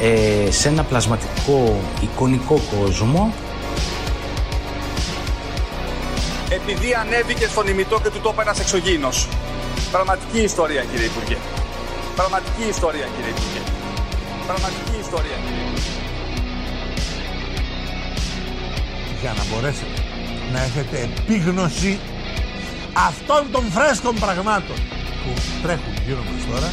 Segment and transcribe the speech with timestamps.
[0.00, 3.34] ε, σε ένα πλασματικό εικονικό κόσμο.
[6.48, 9.28] Επειδή ανέβηκε στον ημιτό και του το ένας εξωγήινος.
[9.90, 11.36] Πραγματική ιστορία κύριε Υπουργέ.
[12.16, 13.62] Πραγματική ιστορία κύριε Υπουργέ.
[14.46, 15.94] Πραγματική ιστορία κύριε Υπουργέ.
[19.24, 19.98] για να μπορέσετε
[20.52, 21.98] να έχετε επίγνωση
[23.08, 24.76] αυτών των φρέσκων πραγμάτων
[25.22, 25.30] που
[25.62, 26.70] τρέχουν γύρω μας τώρα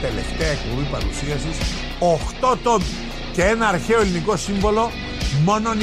[0.00, 1.56] τελευταία εκπομπή παρουσίασης
[2.00, 2.84] 8 τόμοι
[3.32, 4.90] και ένα αρχαίο ελληνικό σύμβολο
[5.44, 5.74] μόνο 29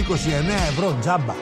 [0.70, 1.34] ευρώ τζάμπα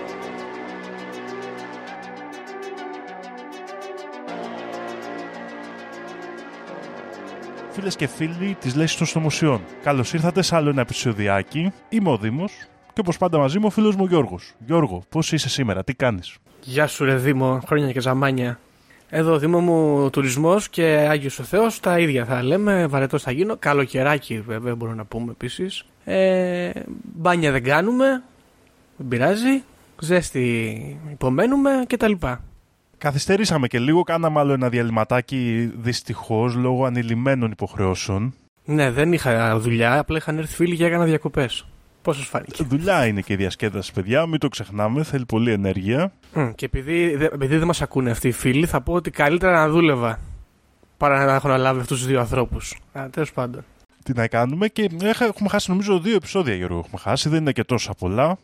[7.71, 11.71] Φίλες και φίλοι της Λέσης των Συνωμοσιών, καλώς ήρθατε σε άλλο ένα επεισοδιάκι.
[11.89, 12.51] Είμαι ο Δήμος
[12.93, 14.53] και όπως πάντα μαζί μου ο φίλος μου Γιώργος.
[14.65, 18.59] Γιώργο, πώς είσαι σήμερα, τι κάνεις; Γεια σου ρε Δήμο, χρόνια και ζαμάνια.
[19.15, 23.55] Εδώ Δήμο μου τουρισμός και Άγιος ο Θεός, τα ίδια θα λέμε, βαρετός θα γίνω.
[23.57, 25.85] Καλοκαιράκι βέβαια μπορούμε να πούμε επίσης.
[26.03, 26.69] Ε,
[27.15, 28.23] μπάνια δεν κάνουμε,
[28.97, 29.63] δεν πειράζει.
[29.99, 32.11] Ζέστη υπομένουμε κτλ.
[32.97, 38.33] Καθυστερήσαμε και λίγο, κάναμε άλλο ένα διαλυματάκι δυστυχώς λόγω ανηλυμένων υποχρεώσεων.
[38.65, 41.65] Ναι, δεν είχα δουλειά, απλά είχαν έρθει φίλοι και έκανα διακοπές.
[42.03, 42.63] Πώς σας φάνηκε.
[42.63, 46.13] Δουλειά είναι και η διασκέδαση, παιδιά, μην το ξεχνάμε, θέλει πολλή ενέργεια.
[46.33, 49.53] Μμ, Και επειδή, δε- επειδή δεν μας ακούνε αυτοί οι φίλοι, θα πω ότι καλύτερα
[49.53, 50.19] να δούλευα
[50.97, 52.77] παρά να έχω να λάβει αυτούς τους δύο ανθρώπους.
[52.93, 53.63] Α, τέλος πάντων.
[54.03, 56.77] Τι να κάνουμε και έχα- έχουμε χάσει νομίζω δύο επεισόδια, Γιώργο.
[56.85, 58.37] Έχουμε χάσει, δεν είναι και τόσα πολλά.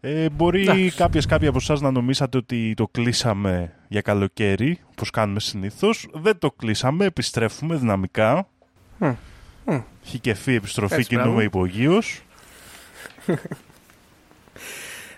[0.00, 0.90] Ε, μπορεί Εντάξει.
[0.96, 6.06] κάποιες, κάποιοι από εσάς να νομίσατε ότι το κλείσαμε για καλοκαίρι, όπως κάνουμε συνήθως.
[6.12, 8.48] Δεν το κλείσαμε, επιστρέφουμε δυναμικά.
[8.98, 9.08] Μμ,
[9.64, 9.78] μμ.
[10.02, 11.40] Χικεφή επιστροφή Έτσι, κινούμε μπράβο.
[11.42, 12.22] υπογείως.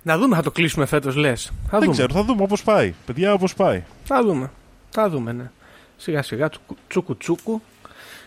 [0.02, 1.44] Να δούμε, θα το κλείσουμε φέτος λες.
[1.44, 1.92] Θα Δεν δούμε.
[1.92, 2.94] ξέρω, θα δούμε όπως πάει.
[3.06, 3.82] Παιδιά, όπως πάει.
[4.04, 4.50] Θα δούμε.
[4.90, 5.50] Θα δούμε, ναι.
[5.96, 7.62] Σιγά σιγά, τσουκου- τσούκου τσούκου.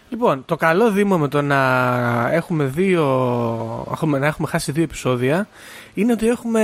[0.09, 1.59] Λοιπόν, το καλό δήμο με το να
[2.31, 3.03] έχουμε δύο.
[3.91, 5.47] έχουμε- να έχουμε χάσει δύο επεισόδια
[5.93, 6.61] είναι ότι έχουμε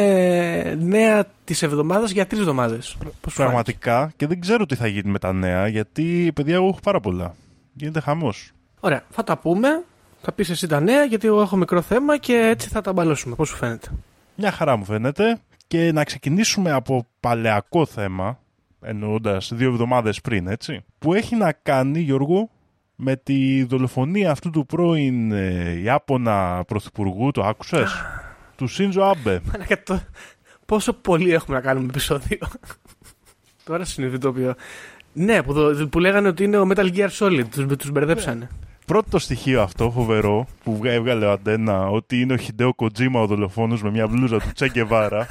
[0.80, 2.98] νέα της εβδομάδας για τρεις εβδομάδες.
[3.36, 7.00] Πραγματικά και δεν ξέρω τι θα γίνει με τα νέα, γιατί παιδιά εγώ έχω πάρα
[7.00, 7.36] πολλά.
[7.74, 8.52] Γίνεται χαμός.
[8.80, 9.84] Ωραία, θα τα πούμε.
[10.22, 13.36] Θα πεις εσύ τα νέα γιατί εγώ έχω μικρό θέμα και έτσι θα τα μπαλώσουμε.
[13.36, 13.88] Πώς σου φαίνεται;
[14.36, 15.38] Μια χαρά μου φαίνεται.
[15.68, 18.40] Και να ξεκινήσουμε από παλαιακό θέμα,
[18.82, 20.84] εννοώντας δύο εβδομάδες πριν, έτσι.
[21.00, 22.50] Που έχει να κάνει, Γιώργο,
[22.96, 27.92] με τη δολοφονία αυτού του πρώην ε, Ιάπωνα πρωθυπουργού, το άκουσες,
[28.56, 29.42] του Σίντζο Άμπε.
[29.52, 30.02] Μαλάκα, το-
[30.66, 32.38] Πόσο πολύ έχουμε να κάνουμε επεισόδιο.
[33.64, 34.54] Τώρα συνειδητοποιώ.
[35.14, 37.46] Ναι, που, το- που λέγανε ότι είναι ο Metal Gear Solid.
[37.52, 38.50] Τους, τους μπερδέψανε.
[38.90, 43.26] Πρώτο στοιχείο αυτό φοβερό που βγα- έβγαλε ο Αντένα ότι είναι ο Χιντέο Κοτζίμα ο
[43.26, 45.28] δολοφόνος με μια μπλούζα του Τσέγκεβάρα.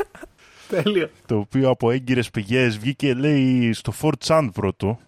[0.68, 1.10] Τέλειο.
[1.26, 4.98] το οποίο από έγκυρες πηγές βγήκε, λέει, στο 4chan πρώτο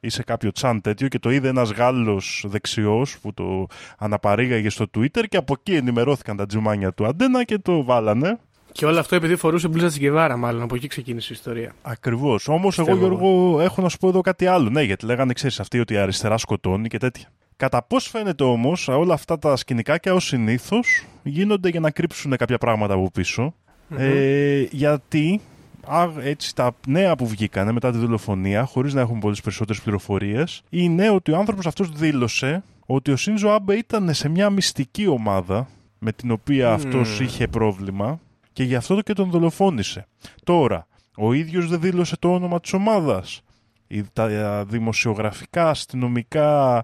[0.00, 3.66] ή σε κάποιο chan τέτοιο και το είδε ένας Γάλλος δεξιός που το
[3.98, 8.38] αναπαρήγαγε στο Twitter και από εκεί ενημερώθηκαν τα τζιμάνια του Αντένα και το βάλανε.
[8.72, 10.62] Και όλο αυτό επειδή φορούσε μπλούζα της Γεβάρα, μάλλον.
[10.62, 11.72] Από εκεί ξεκίνησε η ιστορία.
[11.82, 12.48] Ακριβώς.
[12.48, 13.14] Όμως, εγώ, Πιστεύω.
[13.16, 14.70] Γιώργο, έχω να σου πω εδώ κάτι άλλο.
[14.70, 17.28] Ναι, γιατί λέγανε, ξέρεις, αυτοί ότι η αριστερά σκοτώνει και τέτοια.
[17.58, 22.58] Κατά πώς φαίνεται όμως, όλα αυτά τα σκηνικάκια ως συνήθως γίνονται για να κρύψουν κάποια
[22.58, 23.54] πράγματα από πίσω.
[23.96, 25.40] Ε, γιατί
[25.86, 30.62] α, έτσι τα νέα που βγήκανε μετά τη δολοφονία, χωρίς να έχουμε πολλές περισσότερες πληροφορίες,
[30.68, 35.68] είναι ότι ο άνθρωπος αυτός δήλωσε ότι ο Σίνζο Άμπε ήταν σε μια μυστική ομάδα
[35.98, 38.20] με την οποία αυτός είχε πρόβλημα
[38.52, 40.06] και γι' αυτό και τον δολοφόνησε.
[40.44, 40.86] Τώρα,
[41.16, 43.42] ο ίδιος δεν δήλωσε το όνομα της ομάδας.
[43.88, 46.76] Η- Τα ε, δημοσιογραφικά, αστυνομικά,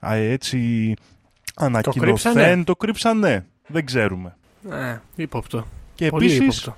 [0.00, 0.94] α, έτσι,
[1.56, 2.02] ανακοινωθέν,
[2.32, 3.46] κρύψανε; το κρύψανε.
[3.66, 4.36] Δεν ξέρουμε.
[4.70, 5.66] Ε, ύποπτο.
[5.94, 6.76] Και Πολύ επίσης, ύποπτο.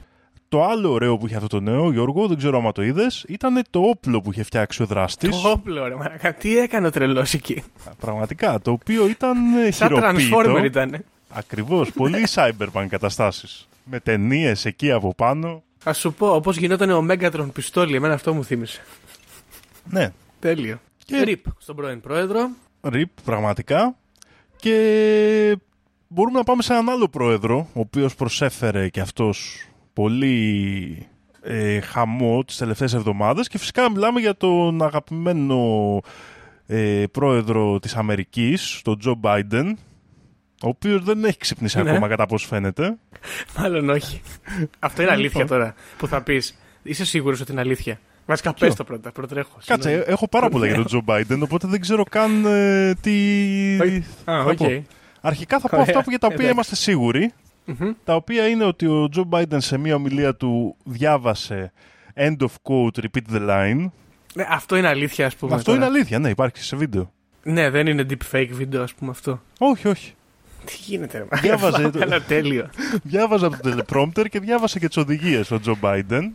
[0.48, 3.62] το άλλο ωραίο που είχε αυτό το νέο, Γιώργο, δεν ξέρω άμα το είδες, ήταν
[3.70, 5.40] το όπλο που είχε φτιάξει ο δράστης.
[5.40, 6.34] Το όπλο, ρε μαλάκα.
[6.34, 7.62] Τι έκανε ο τρελός εκεί;
[8.00, 10.38] Πραγματικά, το οποίο ήταν ε, Σαν χειροποίητο.
[10.40, 11.04] Transformer ήταν.
[11.28, 13.68] Ακριβώς, πολύ cyberpunk καταστάσεις.
[13.84, 15.62] Με ταινίες εκεί από πάνω.
[15.88, 18.80] Α σου πω, όπως γινόταν ο Megatron πιστόλι, εμένα αυτό μου θύμισε.
[19.90, 20.80] Ναι, Τέλειο.
[21.04, 22.48] Και- Ρίπ στον πρώην πρόεδρο.
[22.82, 23.96] Ριπ, πραγματικά.
[24.56, 25.56] Και
[26.08, 31.06] μπορούμε να πάμε σε έναν άλλο πρόεδρο, ο οποίος προσέφερε και αυτός πολύ
[31.42, 36.00] ε, χαμό τις τελευταίες εβδομάδες και φυσικά μιλάμε για τον αγαπημένο
[36.66, 39.78] ε, πρόεδρο της Αμερικής, τον Τζο Μπάιντεν,
[40.62, 41.90] ο οποίος δεν έχει ξυπνήσει Ναι.
[41.90, 42.96] ακόμα κατά πώς φαίνεται.
[43.58, 44.22] Μάλλον όχι.
[44.78, 45.58] Αυτό είναι αλήθεια Λοιπόν.
[45.58, 46.56] τώρα που θα πεις.
[46.82, 49.12] Είσαι σίγουρος ότι είναι αλήθεια; Βασικά Ποιο; πες το πρώτα.
[49.12, 49.58] Προτρέχω.
[49.66, 50.12] Κάτσε, Συγγνώμη.
[50.12, 53.12] έχω πάρα πολλά για τον Τζο Μπάιντεν, οπότε δεν ξέρω καν ε, τι.
[54.24, 54.56] Α, θα οκ.
[54.56, 54.84] πω.
[55.20, 55.86] Αρχικά θα πω Ωραία.
[55.88, 56.52] αυτά που για τα οποία Εντάξει.
[56.52, 57.32] είμαστε σίγουροι.
[57.64, 57.90] Μμμ.
[58.04, 61.72] Τα οποία είναι ότι ο Τζο Μπάιντεν σε μία ομιλία του διάβασε
[62.14, 63.90] End of quote, repeat the line.
[64.34, 65.54] Ναι, αυτό είναι αλήθεια, ας πούμε.
[65.54, 65.76] Αυτό τώρα.
[65.86, 67.12] είναι αλήθεια, ναι, υπάρχει σε βίντεο.
[67.42, 69.40] Ναι, δεν είναι deepfake βίντεο, ας πούμε αυτό.
[69.58, 70.12] Όχι, όχι.
[70.64, 72.68] Τι γίνεται, ρε Διάβαζε το- Αλλά τέλειο.
[73.02, 76.34] Διάβαζε από το teleprompter και διάβασε και τις οδηγίες ο Τζο Μπάιντεν.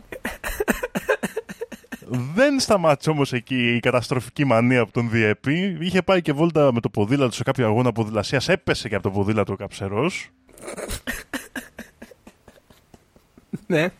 [2.34, 5.76] Δεν σταμάτησε όμως εκεί η καταστροφική μανία που τον διέπει.
[5.80, 8.48] Είχε πάει και βόλτα με το ποδήλατο σε κάποιο αγώνα ποδηλασίας.
[8.48, 10.28] Έπεσε και από το ποδήλατο ο καψερός.
[13.66, 13.92] ναι.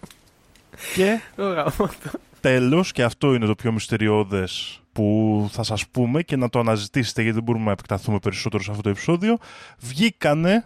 [0.94, 2.11] Και Ω, γαμώτο.
[2.41, 7.23] τέλος, και αυτό είναι το πιο μυστηριώδες που θα σας πούμε και να το αναζητήσετε
[7.23, 9.38] γιατί δεν μπορούμε να επεκταθούμε περισσότερο σε αυτό το επεισόδιο,
[9.79, 10.64] βγήκανε ε,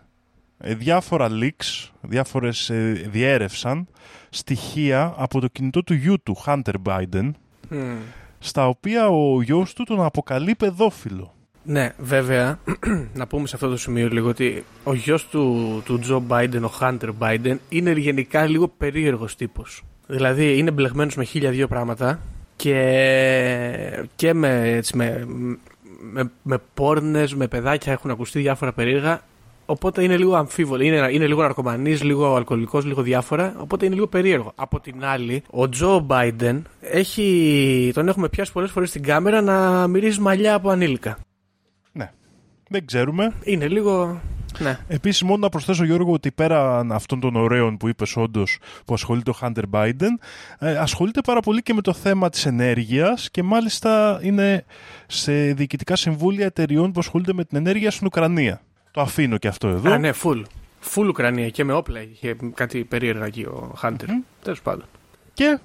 [0.58, 3.86] διάφορα leaks, διάφορες ε, διέρευσαν
[4.30, 7.30] στοιχεία από το κινητό του γιού του, Hunter Biden,
[7.68, 7.96] Μμ.
[8.38, 11.34] στα οποία ο γιος του τον αποκαλεί παιδόφιλο.
[11.62, 12.58] Ναι, βέβαια,
[13.14, 16.68] να πούμε σε αυτό το σημείο λίγο ότι ο γιος του, του Τζο Μπάιντεν, ο
[16.68, 19.82] Χάντερ Μπάιντεν, είναι γενικά λίγο περίεργος τύπος.
[20.06, 22.20] Δηλαδή είναι μπλεγμένος με χίλια δύο πράγματα
[22.56, 25.26] και, και με, έτσι, με,
[26.12, 29.20] με, με πόρνες, με παιδάκια έχουν ακουστεί διάφορα περίεργα.
[29.66, 30.82] Οπότε είναι λίγο αμφίβολο.
[30.82, 33.54] Είναι, είναι λίγο ναρκωμανής, λίγο αλκοολικός, λίγο διάφορα.
[33.58, 34.52] Οπότε είναι λίγο περίεργο.
[34.54, 39.86] Από την άλλη, ο Τζο Μπάιντεν έχει, τον έχουμε πιάσει πολλές φορές στην κάμερα να
[39.86, 41.18] μυρίζει μαλλιά από ανήλικα.
[41.92, 42.12] Ναι,
[42.68, 43.32] δεν ξέρουμε.
[43.42, 44.20] Είναι λίγο.
[44.58, 44.78] Ναι.
[44.88, 49.30] Επίσης μόνο να προσθέσω Γιώργο ότι πέραν αυτών των ωραίων που είπες όντως που ασχολείται
[49.30, 50.10] ο Hunter Biden
[50.58, 54.64] ε, ασχολείται πάρα πολύ και με το θέμα της ενέργειας και μάλιστα είναι
[55.06, 58.60] σε διοικητικά συμβούλια εταιριών που ασχολούνται με την ενέργεια στην Ουκρανία.
[58.96, 59.92] Το αφήνω και αυτό εδώ.
[59.92, 60.42] Α, ναι, full.
[60.94, 64.08] Full Ουκρανία και με όπλα είχε κάτι περίεργα εκεί ο Χάντερ.
[64.42, 64.84] Τέλος πάντων.
[65.32, 65.58] Και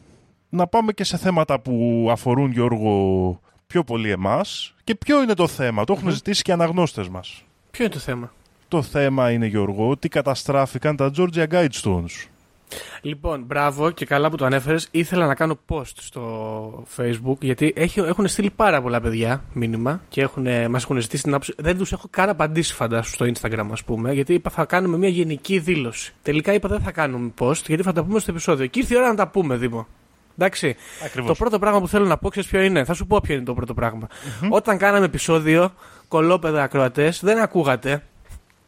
[0.50, 5.48] να πάμε και σε θέματα που αφορούν Γιώργο πιο πολύ εμάς και ποιο είναι το
[5.48, 7.44] θέμα; Το έχουν ζητήσει και οι αναγνώστες μας.
[7.72, 8.34] Ποιο είναι το θέμα;
[8.68, 12.28] Το θέμα είναι Γιώργο ότι καταστράφηκαν τα Georgia Guidestones.
[13.02, 14.88] Λοιπόν, μπράβο και καλά που το ανέφερες.
[14.92, 20.22] Ήθελα να κάνω post στο Facebook γιατί έχει, έχουν στείλει πάρα πολλά παιδιά μήνυμα και
[20.22, 21.54] έχουν, μας έχουν ζητήσει την άποψη.
[21.58, 25.10] Δεν τους έχω καν απαντήσει, φαντάσου, στο Instagram, ας πούμε, γιατί είπα θα κάνουμε μια
[25.10, 26.14] γενική δήλωση.
[26.22, 28.66] Τελικά είπα δεν θα κάνουμε post γιατί θα τα πούμε στο επεισόδιο.
[28.66, 29.88] Και ήρθε η ώρα να τα πούμε, Δήμο.
[30.38, 30.76] Εντάξει.
[31.06, 31.30] Ακριβώς.
[31.30, 33.44] Το πρώτο πράγμα που θέλω να πω, ξέρεις ποιο είναι; Θα σου πω ποιο είναι
[33.44, 34.08] το πρώτο πράγμα.
[34.50, 35.74] Όταν κάναμε επεισόδιο,
[36.08, 38.04] κολόπεδα ακροατές, δεν ακούγατε.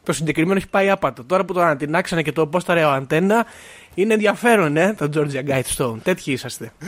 [0.04, 1.24] Το συγκεκριμένο έχει πάει άπατο.
[1.24, 3.46] Τώρα που το ανατινάξανε και το πόσταρε ο αντένα,
[3.94, 5.98] είναι ενδιαφέρον, ε, το Georgia Guidestone.
[6.04, 6.72] Τέτοιοι είσαστε.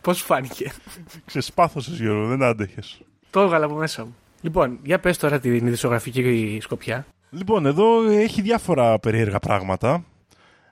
[0.00, 0.72] Πώς φάνηκε.
[1.24, 3.00] Ξεσπάθωσες Γιώργο, δεν άντεχες.
[3.30, 4.16] το έβγαλα από μέσα μου.
[4.40, 7.06] Λοιπόν, για πες τώρα την ειδησιογραφική σκοπιά.
[7.30, 10.04] Λοιπόν, εδώ έχει διάφορα περίεργα πράγματα.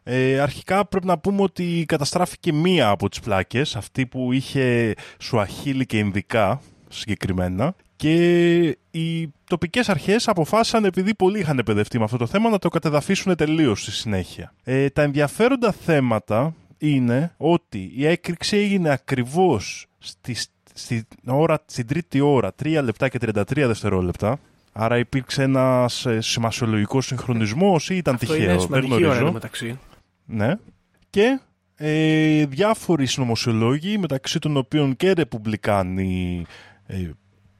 [0.03, 5.87] Ε, αρχικά πρέπει να πούμε ότι καταστράφηκε μία από τις πλάκες, αυτή που είχε σουαχίλι
[5.87, 7.75] και Ινδικά συγκεκριμένα.
[7.96, 12.69] Και οι τοπικές αρχές αποφάσισαν, επειδή πολλοί είχαν παιδευτεί με αυτό το θέμα, να το
[12.69, 14.52] κατεδαφίσουν τελείως στη συνέχεια.
[14.64, 20.37] Ε, τα ενδιαφέροντα θέματα είναι ότι η έκρηξη έγινε ακριβώς στη,
[20.75, 24.38] στη ώρα, στην τρίτη ώρα, 3 λεπτά και 33 δευτερόλεπτα.
[24.72, 29.32] Άρα υπήρξε ένας ε, σημασιολογικός συγχρονισμός ή ήταν Αυτό τυχαίο, είναι δεν σημαντική ώρα γνωρίζω.
[29.32, 29.79] μεταξύ.
[30.24, 30.55] Ναι.
[31.10, 31.41] Και
[31.76, 36.44] ε, διάφοροι συνωμοσιολόγοι, μεταξύ των οποίων και ρεπουμπλικάνοι
[36.86, 37.10] ε,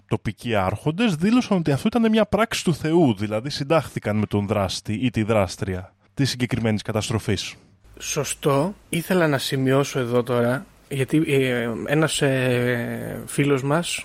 [0.09, 4.93] τοπικοί άρχοντες, δήλωσαν ότι αυτό ήταν μια πράξη του Θεού, δηλαδή συντάχθηκαν με τον δράστη
[4.93, 7.55] ή τη δράστρια της συγκεκριμένης καταστροφής.
[7.99, 8.75] Σωστό.
[8.89, 14.05] Ήθελα να σημειώσω εδώ τώρα, γιατί ε, ένας ε, φίλος μας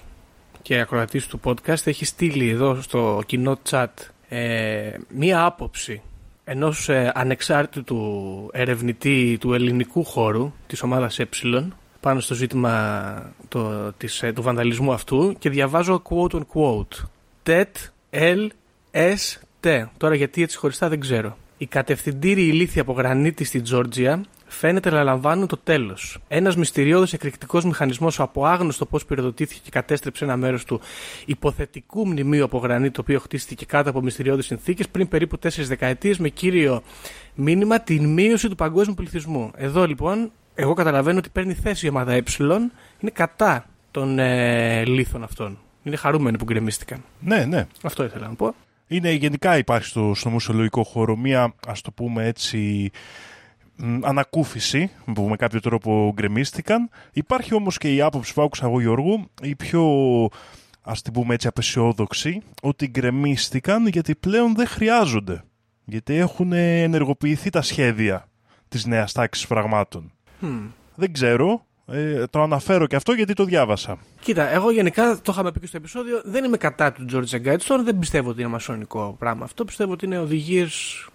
[0.61, 3.87] και ακροατής του podcast έχει στείλει εδώ στο κοινό chat
[4.29, 6.01] ε, μία άποψη
[6.43, 11.27] ενός ε, ανεξάρτητου ερευνητή του ελληνικού χώρου της ομάδας ε
[12.01, 17.05] πάνω στο ζήτημα το, της, ε, του βανδαλισμού αυτού και διαβάζω quote on quote
[17.45, 17.71] TET
[18.11, 18.47] L
[18.91, 24.23] S T τώρα γιατί έτσι χωριστά δεν ξέρω οι κατευθυντήριοι ηλίθιοι από γρανίτη στη Τζόρτζια
[24.47, 26.17] φαίνεται να λαμβάνουν το τέλος.
[26.27, 30.81] Ένας μυστηριώδης εκρηκτικός μηχανισμός από άγνωστο πώς πυροδοτήθηκε και κατέστρεψε ένα μέρος του
[31.25, 36.17] υποθετικού μνημείου από γρανίτη, το οποίο χτίστηκε κάτω από μυστηριώδεις συνθήκες πριν περίπου τέσσερις δεκαετίες,
[36.17, 36.81] με κύριο
[37.35, 39.51] μήνυμα την μείωση του παγκόσμιου πληθυσμού.
[39.55, 42.21] Εδώ λοιπόν, εγώ καταλαβαίνω ότι παίρνει θέση η ομάδα Ε,
[42.99, 45.57] είναι κατά των ε, λίθων αυτών.
[45.83, 47.03] Είναι χαρούμενοι που γκρεμίστηκαν.
[47.19, 47.67] Ναι, ναι.
[47.83, 48.55] Αυτό ήθελα να πω.
[48.87, 52.91] Είναι γενικά υπάρχει στο, στο μουσιολογικό χώρο μία, ας το πούμε έτσι,
[53.75, 56.89] μ, ανακούφιση που με κάποιο τρόπο γκρεμίστηκαν.
[57.11, 59.83] Υπάρχει όμως και η άποψη που άκουσα εγώ Γιώργου, η πιο
[60.81, 65.43] ας την πούμε έτσι απεσιόδοξοι, ότι γκρεμίστηκαν γιατί πλέον δεν χρειάζονται.
[65.85, 68.27] Γιατί έχουν ενεργοποιηθεί τα σχέδια
[68.67, 70.11] της νέας τάξης πραγμάτων.
[70.95, 73.97] Δεν ξέρω, ε, το αναφέρω και αυτό γιατί το διάβασα.
[74.21, 76.21] Κοίτα, εγώ γενικά το είχαμε πει και στο επεισόδιο.
[76.25, 77.79] Δεν είμαι κατά του George Guidestone.
[77.83, 79.65] Δεν πιστεύω ότι είναι μασονικό πράγμα αυτό.
[79.65, 81.05] Πιστεύω ότι είναι οδηγίες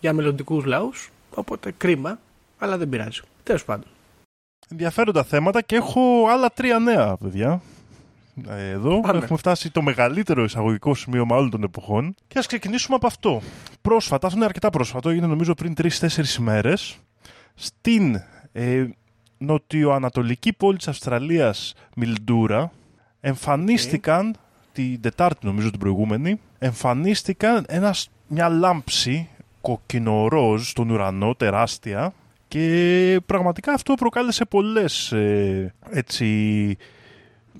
[0.00, 1.10] για μελλοντικούς λαούς.
[1.34, 2.18] Οπότε κρίμα,
[2.58, 3.20] αλλά δεν πειράζει.
[3.42, 3.86] Τέλος πάντων.
[4.68, 7.60] Ενδιαφέροντα θέματα και έχω άλλα τρία νέα, παιδιά.
[8.48, 9.18] Ε, Εδώ Πάμε.
[9.18, 12.14] έχουμε φτάσει το μεγαλύτερο εισαγωγικό σημείωμα όλων των εποχών.
[12.28, 13.42] Και ας ξεκινήσουμε από αυτό.
[13.82, 16.96] Πρόσφατα, αυτό είναι αρκετά πρόσφατο, έγινε νομίζω πριν 3-4 ημέρες,
[17.54, 18.20] στην
[18.52, 18.86] ε,
[19.38, 22.72] νοτιοανατολική πόλη της Αυστραλίας, Μιλντούρα,
[23.20, 24.36] εμφανίστηκαν,
[24.72, 29.28] την Τετάρτη νομίζω την προηγούμενη, εμφανίστηκαν ένας, μια λάμψη
[29.60, 32.12] κοκκινοροζ στον ουρανό, τεράστια,
[32.48, 36.76] και πραγματικά αυτό προκάλεσε πολλές ε, έτσι,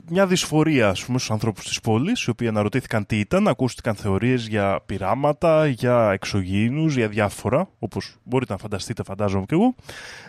[0.09, 4.47] μια δυσφορία ας πούμε, στους ανθρώπους της πόλης, οι οποίοι αναρωτήθηκαν τι ήταν, ακούστηκαν θεωρίες
[4.47, 9.75] για πειράματα, για εξωγήινους, για διάφορα, όπως μπορείτε να φανταστείτε φαντάζομαι και εγώ.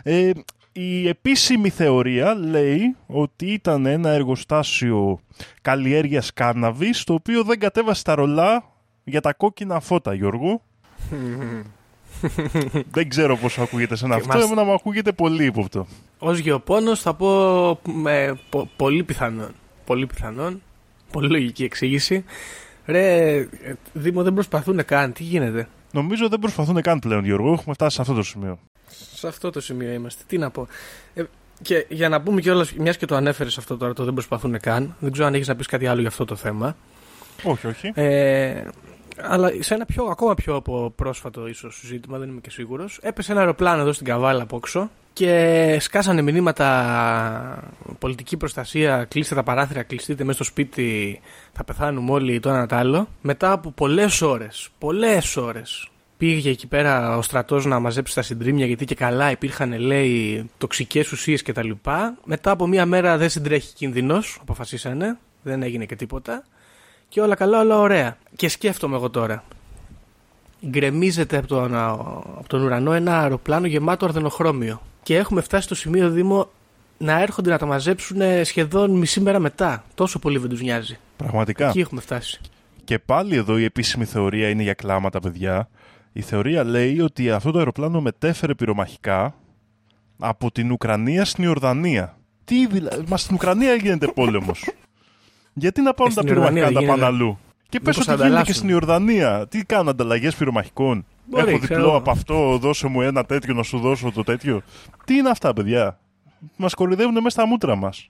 [0.04, 0.32] Ε,
[0.72, 5.20] η επίσημη θεωρία λέει ότι ήταν ένα εργοστάσιο
[5.62, 8.64] καλλιέργειας κάναβης, το οποίο δεν κατέβασε τα ρολά
[9.04, 10.62] για τα κόκκινα φώτα, Γιώργο.
[12.92, 15.88] δεν ξέρω πώς ακούγεται σε Και αυτό, μας- εμένα μου ακούγεται πολύ ύποπτο.
[16.20, 17.30] Ω γεωπόνος θα πω
[17.94, 19.52] με, πο- πολύ πιθανόν.
[19.86, 20.62] Πολύ πιθανόν.
[21.12, 22.24] Πολύ λογική εξήγηση.
[22.86, 23.48] Ρε, ε,
[23.94, 25.14] Δήμο δεν προσπαθούν καν.
[25.14, 27.54] Τι γίνεται; Νομίζω δεν προσπαθούν καν πλέον, Γιώργο.
[27.54, 28.60] Έχουμε φτάσει σε αυτό το σημείο.
[29.14, 30.24] Σε αυτό το σημείο είμαστε.
[30.28, 30.68] Τι να πω.
[31.14, 31.24] Ε,
[31.62, 34.96] και για να πούμε κιόλας, μιας και το ανέφερες αυτό τώρα, το δεν προσπαθούν καν.
[35.00, 36.76] Δεν ξέρω αν έχεις να πεις κάτι άλλο για αυτό το θέμα.
[37.44, 37.92] Όχι, όχι.
[37.94, 38.64] Ε,
[39.22, 43.00] αλλά σε ένα πιο, ακόμα πιο από πρόσφατο ίσως ζήτημα, δεν είμαι και σίγουρος.
[43.02, 44.90] Έπεσε ένα αεροπλάνο εδώ στην Καβάλα από έξω
[45.22, 47.64] και σκάσανε μηνύματα
[48.00, 51.20] πολιτική προστασία, κλείστε τα παράθυρα, κλειστείτε μέσα στο σπίτι,
[51.54, 53.08] θα πεθάνουμε όλοι το ένα το άλλο.
[53.22, 58.66] Μετά από πολλές ώρες, πολλές ώρες, πήγε εκεί πέρα ο στρατός να μαζέψει τα συντρίμια
[58.66, 61.70] γιατί και καλά υπήρχαν, λέει, τοξικές ουσίες κτλ.
[62.24, 66.44] Μετά από μία μέρα δεν συντρέχει κίνδυνος, αποφασίσανε, δεν έγινε και τίποτα.
[67.10, 68.18] Και όλα καλά, όλα ωραία.
[68.36, 69.44] Και σκέφτομαι εγώ τώρα.
[70.68, 74.82] Γκρεμίζεται από τον, από τον ουρανό ένα αεροπλάνο γεμάτο αρδενοχρώμιο.
[75.04, 76.50] Και έχουμε φτάσει στο σημείο Δήμο
[76.98, 79.84] να έρχονται να τα μαζέψουν σχεδόν μισή μέρα μετά.
[79.96, 80.98] Τόσο πολύ δεν τους νοιάζει.
[81.18, 81.68] Πραγματικά.
[81.68, 82.40] Εκεί έχουμε φτάσει.
[82.84, 85.70] Και πάλι εδώ η επίσημη θεωρία είναι για κλάματα, παιδιά.
[86.14, 89.36] Η θεωρία λέει ότι αυτό το αεροπλάνο μετέφερε πυρομαχικά
[90.20, 92.18] από την Ουκρανία στην Ιορδανία.
[92.44, 94.70] Τι δηλαδή, μα στην Ουκρανία γίνεται πόλεμος.
[95.54, 97.26] Γιατί να πάνε Ε, τα στην πυρομαχικά να Ιορδανία τα δεν πάνε γίνεται.
[97.26, 97.40] αλλού;
[97.72, 98.54] Και πες Μήπως ότι θα γίνεται και ανταλλάσσουν.
[98.56, 99.48] στην Ιορδανία.
[99.48, 101.98] Τι κάνουν ανταλλαγές πυρομαχικών; Μπορεί, Έχω ξέρω διπλό εγώ.
[101.98, 104.62] από αυτό, δώσε μου ένα τέτοιο να σου δώσω το τέτοιο.
[105.06, 106.00] Τι είναι αυτά, παιδιά;
[106.56, 108.10] Μας κορυδεύουν μέσα στα μούτρα μας.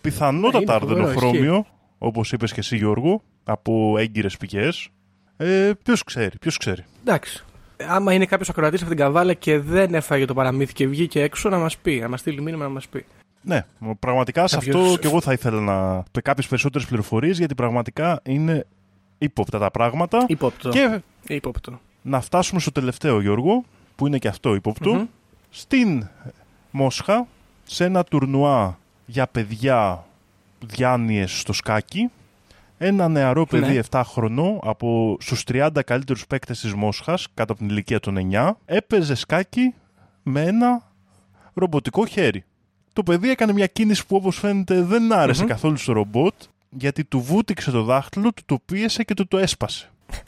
[0.00, 1.66] Πιθανότατα είναι φοβερό, αρδενοχρώμιο,
[1.98, 4.88] όπως είπες και εσύ Γιώργο, από έγκυρες πηγές.
[5.36, 6.84] Ε, ποιος ξέρει, ποιος ξέρει.
[7.04, 7.44] Εντάξει.
[7.88, 11.48] Άμα είναι κάποιος ακροατής από την Καβάλα και δεν έφαγε το παραμύθι και βγήκε έξω,
[11.48, 11.98] να μας πει.
[12.00, 13.04] Να μας στείλει μήνυμα να μας πει.
[13.42, 13.64] Ναι,
[13.98, 18.20] πραγματικά σε Κάποιος- αυτό και εγώ θα ήθελα να πω κάποιες περισσότερες πληροφορίες γιατί πραγματικά
[18.24, 18.66] είναι
[19.18, 20.24] ύποπτα τα πράγματα.
[20.28, 20.68] Υπόπτω.
[20.68, 21.80] Και Υπόπτω.
[22.02, 23.64] να φτάσουμε στο τελευταίο Γιώργο,
[23.96, 24.94] που είναι και αυτό ύποπτο.
[24.94, 25.04] Μμμ.
[25.50, 26.08] Στην
[26.70, 27.26] Μόσχα,
[27.64, 30.04] σε ένα τουρνουά για παιδιά
[30.66, 32.10] διάνοιες στο σκάκι,
[32.78, 33.80] ένα νεαρό παιδί Ναι.
[33.90, 38.56] 7 χρονών από στους 30 καλύτερους παίκτες της Μόσχας, κάτω από την ηλικία των 9,
[38.64, 39.74] έπαιζε σκάκι
[40.22, 40.82] με ένα
[41.54, 42.44] ρομποτικό χέρι.
[42.92, 45.48] Το παιδί έκανε μια κίνηση που όπως φαίνεται δεν αρεσε Μμμ.
[45.48, 46.34] καθόλου στο ρομπότ,
[46.70, 49.90] γιατί του βούτυξε το δάχτυλο, του το πίεσε και του το έσπασε.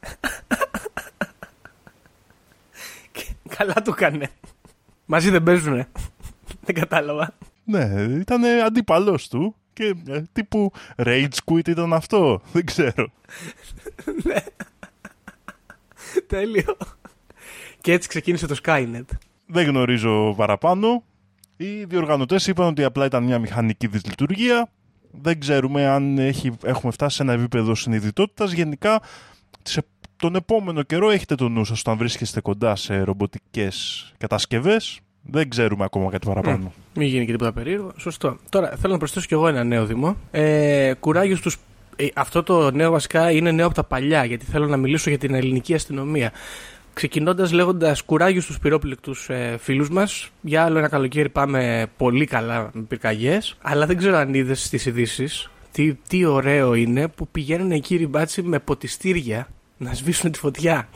[3.57, 4.31] Καλά το έκανε.
[5.07, 5.89] Μαζί δεν παίζουνε.
[6.65, 7.35] δεν κατάλαβα.
[7.65, 7.85] Ναι,
[8.21, 12.43] ήταν αντίπαλος του και ε, τύπου rage quit ήταν αυτό.
[12.53, 13.07] Δεν ξέρω.
[16.27, 16.77] Τέλειο.
[17.81, 19.05] Και έτσι ξεκίνησε το Skynet.
[19.47, 21.05] Δεν γνωρίζω παραπάνω.
[21.57, 24.71] Οι διοργανωτές είπαν ότι απλά ήταν μια μηχανική δυσλειτουργία.
[25.23, 28.53] Δεν ξέρουμε αν έχει, έχουμε φτάσει σε ένα επίπεδο συνειδητότητας.
[28.53, 29.03] Γενικά,
[29.63, 29.83] σε
[30.17, 35.01] τον επόμενο καιρό έχετε το νου σας όταν βρίσκεστε κοντά σε ρομποτικές κατασκευές.
[35.23, 36.73] Δεν ξέρουμε ακόμα κάτι παραπάνω.
[36.95, 37.93] Μην γίνει και τίποτα περίεργο.
[37.97, 38.37] Σωστό.
[38.49, 40.17] Τώρα θέλω να προσθέσω κι εγώ ένα νέο δημό.
[40.31, 41.57] Ε, κουράγιος στους...
[41.97, 45.19] ε, αυτό το νέο βασικά είναι νέο από τα παλιά, γιατί θέλω να μιλήσω για
[45.19, 46.33] την ελληνική αστυνομία.
[46.95, 50.31] Ξεκινώντας λέγοντας κουράγιο στους πυρόπληκτους ε, φίλους μας.
[50.41, 53.57] Για άλλο ένα καλοκαίρι πάμε πολύ καλά με πυρκαγιές.
[53.63, 58.07] Αλλά δεν ξέρω αν είδες στι ειδήσεις τι, τι ωραίο είναι που πηγαίνουν οι κύριοι
[58.07, 60.89] μπάτσι με ποτιστήρια να σβήσουν τη φωτιά.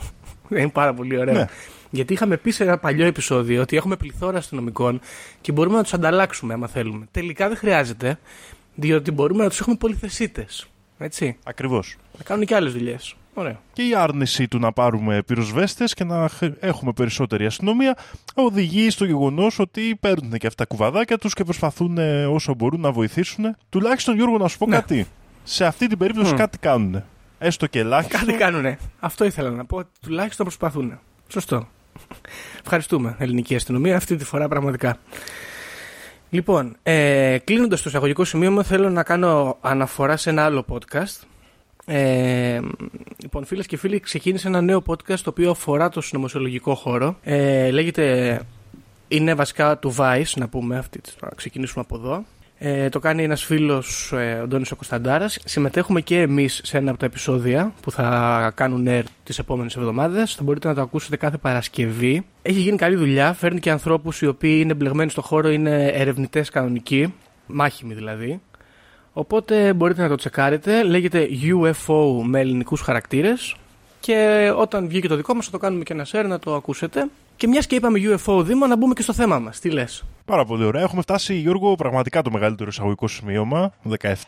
[0.49, 1.33] είναι πάρα πολύ ωραίο.
[1.33, 1.45] Ναι.
[1.89, 4.99] Γιατί είχαμε πει σε ένα παλιό επεισόδιο ότι έχουμε πληθώρα αστυνομικών
[5.41, 7.07] και μπορούμε να τους ανταλλάξουμε άμα θέλουμε.
[7.11, 8.19] Τελικά δεν χρειάζεται,
[8.75, 10.67] διότι μπορούμε να τους έχουμε πολυθεσίτες.
[10.97, 11.37] Έτσι.
[11.43, 11.97] Ακριβώς.
[12.17, 13.15] Να κάνουν και άλλες δουλειές.
[13.37, 13.59] Ωραία.
[13.73, 17.97] Και η άρνηση του να πάρουμε πυροσβέστες και να χ- έχουμε περισσότερη αστυνομία
[18.35, 22.79] οδηγεί στο γεγονός ότι παίρνουν και αυτά τα κουβαδάκια τους και προσπαθούν ε, όσο μπορούν
[22.81, 23.55] να βοηθήσουν.
[23.69, 24.75] Τουλάχιστον Γιώργο, να σου πω Ναι.
[24.75, 25.07] κάτι.
[25.43, 26.37] Σε αυτή την περίπτωση Μμ.
[26.37, 27.03] κάτι κάνουν.
[27.37, 28.17] Έστω και ελάχιστο.
[28.17, 28.77] Κάτι κάνουνε.
[28.99, 29.81] Αυτό ήθελα να πω.
[30.01, 30.99] Τουλάχιστον προσπαθούν.
[31.27, 31.67] Σωστό.
[32.63, 34.97] Ευχαριστούμε, ελληνική αστυνομία, αυτή τη φορά πραγματικά.
[36.29, 41.21] Λοιπόν, ε, κλείνοντας το εισαγωγικό σημείο μου, θέλω να κάνω αναφορά σε ένα άλλο podcast.
[41.85, 42.59] Ε,
[43.21, 47.17] λοιπόν, φίλες και φίλοι, ξεκίνησε ένα νέο podcast το οποίο αφορά το συνωμοσιολογικό χώρο.
[47.23, 48.41] Ε, λέγεται.
[49.07, 52.23] Είναι βασικά του Vice, να πούμε, αυτή, να ξεκινήσουμε από εδώ.
[52.57, 55.39] Ε, το κάνει ένας φίλος, ε, ο Ντόνης ο Κωνσταντάρας.
[55.45, 60.35] Συμμετέχουμε και εμείς σε ένα από τα επεισόδια που θα κάνουν air τις επόμενες εβδομάδες.
[60.35, 62.25] Θα μπορείτε να το ακούσετε κάθε Παρασκευή.
[62.41, 66.49] Έχει γίνει καλή δουλειά, φέρνει και ανθρώπους οι οποίοι είναι μπλεγμένοι στο χώρο, είναι ερευνητές
[66.49, 67.13] κανονικοί,
[67.47, 68.41] μάχημοι δηλαδή.
[69.17, 70.83] Οπότε μπορείτε να το τσεκάρετε.
[70.83, 73.55] Λέγεται UFO με ελληνικούς χαρακτήρες.
[73.99, 76.55] Και όταν βγει και το δικό μας θα το κάνουμε και ένα share να το
[76.55, 77.09] ακούσετε.
[77.37, 79.59] Και μιας και είπαμε UFO Δήμο να μπούμε και στο θέμα μας.
[79.59, 80.81] Τι λες; Πάρα πολύ ωραία.
[80.81, 83.73] Έχουμε φτάσει, Γιώργο, πραγματικά το μεγαλύτερο εισαγωγικό σημείωμα.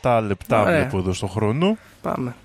[0.01, 0.79] 17 λεπτά Ωραία.
[0.79, 1.77] βλέπω εδώ στο χρόνο.
[2.01, 2.35] Πάμε.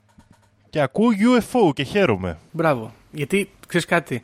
[0.70, 2.38] Και ακούω UFO και χαίρομαι.
[2.50, 2.92] Μπράβο.
[3.10, 4.22] Γιατί ξέρεις κάτι.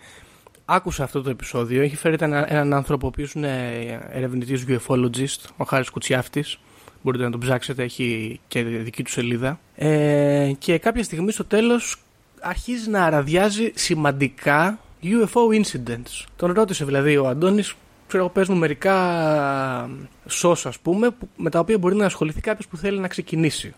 [0.64, 1.82] Άκουσα αυτό το επεισόδιο.
[1.82, 3.72] Έχει φέρει ένα, έναν άνθρωπο ο οποίος είναι
[4.10, 6.58] ερευνητής UFOlogist, ο Χάρης Κουτσιάφτης.
[7.02, 9.60] Μπορείτε να τον ψάξετε, έχει και δική του σελίδα.
[9.76, 11.96] Ε, και κάποια στιγμή στο τέλος
[12.40, 16.24] αρχίζει να αραδιάζει σημαντικά UFO incidents.
[16.36, 17.74] Τον ρώτησε δηλαδή ο Αντώνης,
[18.06, 18.94] ξέρω εγώ, πες μου μερικά
[20.26, 23.74] σως ας πούμε, που- με τα οποία μπορεί να ασχοληθεί κάποιος που θέλει να ξεκινήσει.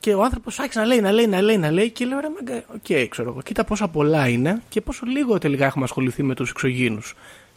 [0.00, 2.28] Και ο άνθρωπος άρχισε να λέει, να λέει, να λέει, να λέει και λέω ρε
[2.28, 3.42] μάγκα, οκ, ξέρω εγώ.
[3.42, 7.00] Κοίτα πόσα πολλά είναι και πόσο λίγο τελικά έχουμε ασχοληθεί με τους εξωγήινους.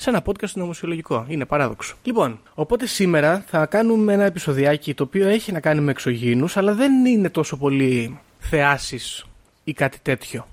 [0.02, 1.26] Σε ένα podcast νομοσιολογικό.
[1.28, 1.96] Είναι παράδοξο.
[2.04, 6.74] Λοιπόν, οπότε σήμερα θα κάνουμε ένα επεισοδιάκι το οποίο έχει να κάνει με εξωγήνου, αλλά
[6.74, 9.26] δεν είναι τόσο πολύ θεάσεις
[9.64, 10.48] ή κάτι τέτοιο.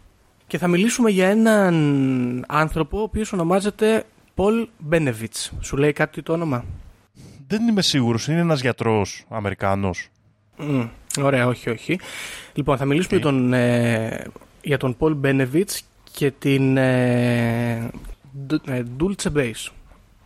[0.47, 1.75] Και θα μιλήσουμε για έναν
[2.49, 4.05] άνθρωπο ο οποίος ονομάζεται
[4.37, 5.51] Paul Benevitz.
[5.61, 6.65] Σου λέει κάτι το όνομα;
[7.47, 8.29] Δεν είμαι σίγουρος.
[8.29, 10.09] Είναι ένας γιατρός Αμερικάνος.
[10.57, 10.85] Μμ,
[11.23, 11.99] ωραία, όχι, όχι.
[12.53, 14.27] Λοιπόν, θα μιλήσουμε για, τον, ε,
[14.63, 15.79] για τον Paul Benevitz
[16.13, 17.91] και την ε, Ντ- ε,
[18.99, 19.71] Dulce Base.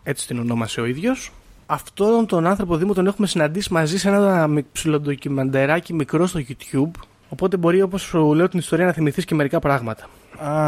[0.03, 1.33] Έτσι την ονόμασε ο ίδιος.
[1.66, 6.90] Αυτόν τον άνθρωπο Δήμο τον έχουμε συναντήσει μαζί σε ένα μι- ψιλοντοκιμαντεράκι μικρό στο YouTube.
[7.29, 10.03] Οπότε μπορεί, όπως σου λέω την ιστορία, να θυμηθείς και μερικά πράγματα.
[10.05, 10.09] Α,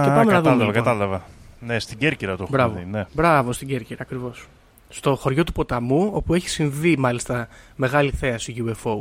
[0.04, 0.72] Και πάμε να κατάλαβα, δούμε, λοιπόν.
[0.72, 1.24] κατάλαβα.
[1.60, 2.78] Ναι, στην Κέρκυρα το έχουμε Μπράβο.
[2.78, 2.86] δει.
[2.90, 3.06] Ναι.
[3.12, 4.46] Μπράβο στην Κέρκυρα, ακριβώς.
[4.88, 8.94] Στο χωριό του ποταμού, όπου έχει συμβεί μάλιστα μεγάλη θέαση UFO.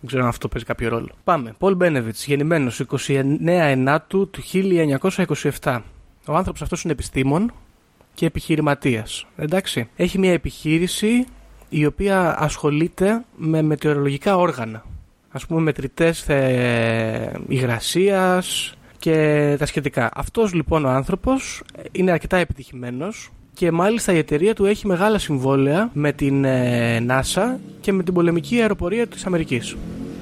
[0.00, 1.08] Δεν ξέρω αν αυτό παίζει κάποιο ρόλο.
[1.24, 1.54] Πάμε.
[1.58, 5.80] Πολ Μπένεβιτς, γεννημένος 29 Ενάτου του 1927.
[6.26, 7.52] Ο άνθρωπος αυτός είναι επιστήμον
[8.14, 9.26] και επιχειρηματίας.
[9.36, 9.88] Εντάξει.
[9.96, 11.26] Έχει μια επιχείρηση
[11.68, 14.84] η οποία ασχολείται με μετεωρολογικά όργανα.
[15.28, 16.26] Α πούμε μετρητές
[17.48, 20.10] υγρασίας και τα σχετικά.
[20.14, 25.90] Αυτός λοιπόν ο άνθρωπος είναι αρκετά επιτυχημένος και μάλιστα η εταιρεία του έχει μεγάλα συμβόλαια
[25.92, 29.76] με την ε, NASA και με την πολεμική αεροπορία της Αμερικής.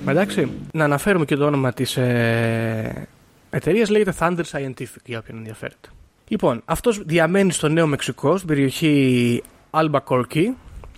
[0.06, 0.48] Εντάξει.
[0.72, 3.08] Να αναφέρουμε και το όνομα της ε,
[3.50, 5.88] εταιρείας λέγεται Thunder Scientific για όποιον ενδιαφέρεται.
[6.28, 10.44] Λοιπόν, αυτός διαμένει στο Νέο Μεξικό, στην περιοχή Albuquerque,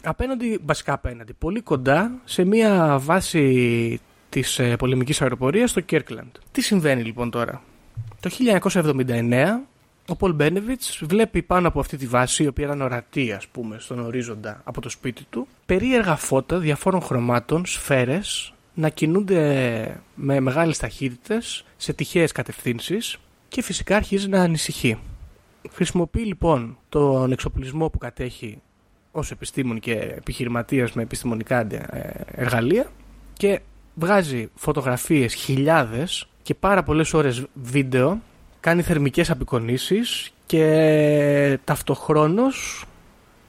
[0.02, 6.30] απέναντι, βασικά απέναντι, πολύ κοντά σε μια βάση της ε, πολεμικής αεροπορίας στο Kirkland.
[6.52, 7.62] Τι συμβαίνει λοιπόν τώρα;
[8.20, 8.30] Το
[8.72, 9.44] 1979
[10.08, 13.76] ο Πολ Μπένεβιτς βλέπει πάνω από αυτή τη βάση, η οποία ήταν ορατή ας πούμε
[13.78, 20.78] στον ορίζοντα από το σπίτι του, περίεργα φώτα διαφόρων χρωμάτων, σφαίρες, να κινούνται με μεγάλες
[20.78, 23.16] ταχύτητες σε τυχαίες κατευθύνσεις
[23.48, 24.98] και φυσικά αρχίζει να ανησυχεί.
[25.70, 28.58] Χρησιμοποιεί λοιπόν τον εξοπλισμό που κατέχει
[29.12, 32.86] ως επιστήμον και επιχειρηματίας με επιστημονικά ε, εργαλεία
[33.32, 33.60] και
[33.94, 38.20] βγάζει φωτογραφίες χιλιάδες και πάρα πολλές ώρες βίντεο,
[38.60, 42.84] κάνει θερμικές απεικονίσεις και ταυτοχρόνως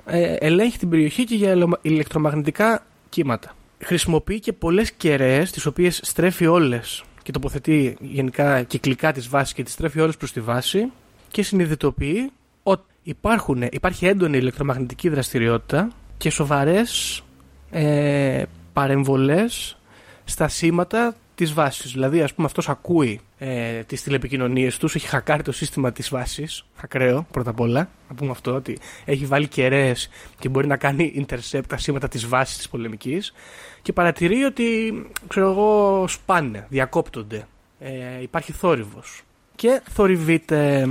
[0.05, 3.55] ε, ελέγχει την περιοχή και για ελο- ηλεκτρομαγνητικά κύματα.
[3.83, 9.63] Χρησιμοποιεί και πολλές κεραίες τις οποίες στρέφει όλες και τοποθετεί γενικά κυκλικά τις βάσεις και
[9.63, 10.91] τις στρέφει όλες προς τη βάση
[11.35, 12.31] και συνειδητοποιεί
[12.63, 17.23] ότι υπάρχουν, υπάρχει έντονη ηλεκτρομαγνητική δραστηριότητα και σοβαρές
[17.71, 18.43] ε,
[18.73, 19.77] παρεμβολές
[20.23, 21.91] στα σήματα της βάσης.
[21.91, 26.65] Δηλαδή, ας πούμε, αυτός ακούει ε, τις τηλεπικοινωνίες τους, έχει χακάρει το σύστημα της βάσης,
[26.81, 31.25] ακραίο πρώτα απ' όλα, να πούμε αυτό, ότι έχει βάλει κεραίες και μπορεί να κάνει
[31.27, 33.33] intercept τα σήματα της βάσης της πολεμικής
[33.81, 34.93] και παρατηρεί ότι,
[35.27, 37.47] ξέρω εγώ, σπάνε, διακόπτονται,
[37.79, 39.21] ε, υπάρχει θόρυβος
[39.55, 40.89] και θορυβείται.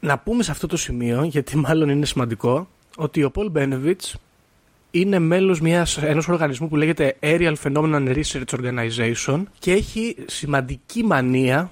[0.00, 4.16] Να πούμε σε αυτό το σημείο, γιατί μάλλον είναι σημαντικό, ότι ο Πολ Μπένεβιτς
[4.90, 11.70] είναι μέλος μιας, ενός οργανισμού που λέγεται Aerial Phenomenon Research Organization και έχει σημαντική μανία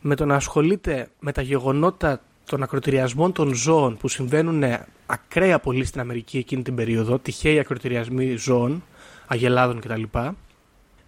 [0.00, 4.62] με το να ασχολείται με τα γεγονότα των ακροτηριασμών των ζώων που συμβαίνουν
[5.06, 8.82] ακραία πολύ στην Αμερική εκείνη την περίοδο, τυχαίοι ακροτηριασμοί ζώων,
[9.26, 10.02] αγελάδων κτλ.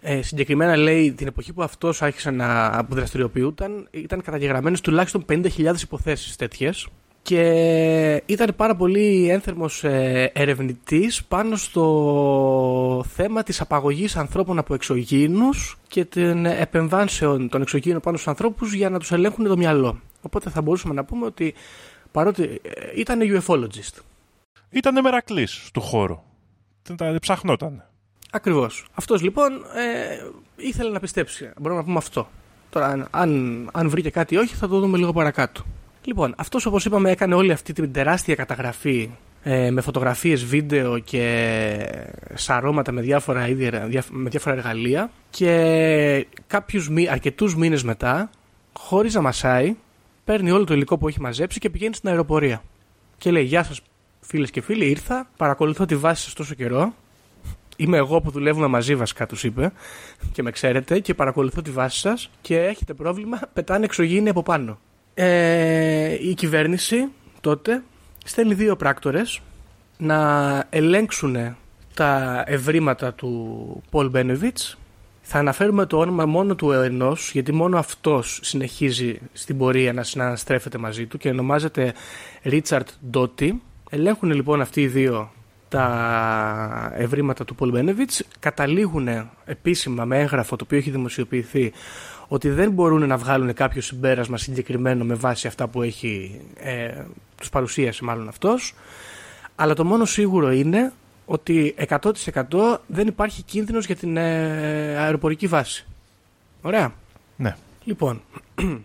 [0.03, 5.81] Ε, συγκεκριμένα λέει την εποχή που αυτός άρχισε να που δραστηριοποιούταν ήταν καταγεγραμμένες τουλάχιστον 50.000
[5.81, 6.87] υποθέσεις τέτοιες
[7.21, 15.77] και ήταν πάρα πολύ ένθερμος ε, ερευνητής πάνω στο θέμα της απαγωγής ανθρώπων από εξωγήινους
[15.87, 19.99] και των επεμβάσεων των εξωγήινων πάνω στους ανθρώπους για να τους ελέγχουν το μυαλό.
[20.21, 21.53] Οπότε θα μπορούσαμε να πούμε ότι
[22.11, 23.99] παρότι ε, ήταν UFOlogist.
[24.69, 26.19] Ήταν μερακλής του χώρου.
[26.83, 27.90] Δεν ψαχνόταν.
[28.33, 28.85] Ακριβώς.
[28.93, 31.51] Αυτός λοιπόν ε, ήθελε να πιστέψει.
[31.57, 32.29] Μπορούμε να πούμε αυτό.
[32.69, 35.63] Τώρα αν, αν βρήκε κάτι ή όχι θα το δούμε λίγο παρακάτω.
[36.03, 39.09] Λοιπόν, αυτός όπως είπαμε έκανε όλη αυτή την τεράστια καταγραφή
[39.43, 41.77] ε, με φωτογραφίες, βίντεο και
[42.33, 43.47] σαρώματα με διάφορα,
[44.09, 48.29] με διάφορα εργαλεία και κάποιους, αρκετούς μήνες μετά,
[48.73, 49.75] χωρίς να μασάει,
[50.23, 52.63] παίρνει όλο το υλικό που έχει μαζέψει και πηγαίνει στην αεροπορία.
[53.17, 53.81] Και λέει: Γεια σας,
[54.21, 56.93] φίλες και φίλοι, ήρθα, παρακολουθώ τη βάση σας τόσο καιρό.
[57.81, 59.71] Είμαι εγώ που δουλεύουμε μαζί, βασικά τους είπε,
[60.31, 64.79] και με ξέρετε, και παρακολουθώ τη βάση σας και έχετε πρόβλημα, πετάνε εξωγήινοι από πάνω.
[65.13, 67.07] Ε, η κυβέρνηση
[67.41, 67.83] τότε
[68.25, 69.41] στέλνει δύο πράκτορες
[69.97, 71.55] να ελέγξουν
[71.93, 74.77] τα ευρήματα του Πολ Μπένεβιτς
[75.21, 80.77] θα αναφέρουμε το όνομα μόνο του ενός, γιατί μόνο αυτός συνεχίζει στην πορεία να συναναστρέφεται
[80.77, 81.93] μαζί του και ονομάζεται
[82.43, 83.61] Ρίτσαρτ Ντότι.
[83.89, 85.31] Ελέγχουν λοιπόν αυτοί οι δύο
[85.71, 89.07] τα ευρήματα του Πολ Μπένεβιτς, καταλήγουν
[89.45, 91.71] επίσημα με έγγραφο το οποίο έχει δημοσιοποιηθεί
[92.27, 97.03] ότι δεν μπορούν να βγάλουν κάποιο συμπέρασμα συγκεκριμένο με βάση αυτά που έχει ε,
[97.37, 98.73] τους παρουσίασε μάλλον αυτός
[99.55, 100.93] αλλά το μόνο σίγουρο είναι
[101.25, 102.03] ότι 100%
[102.87, 105.85] δεν υπάρχει κίνδυνος για την ε, αεροπορική βάση.
[106.61, 106.93] Ωραία.
[107.35, 107.55] Ναι.
[107.83, 108.21] Λοιπόν,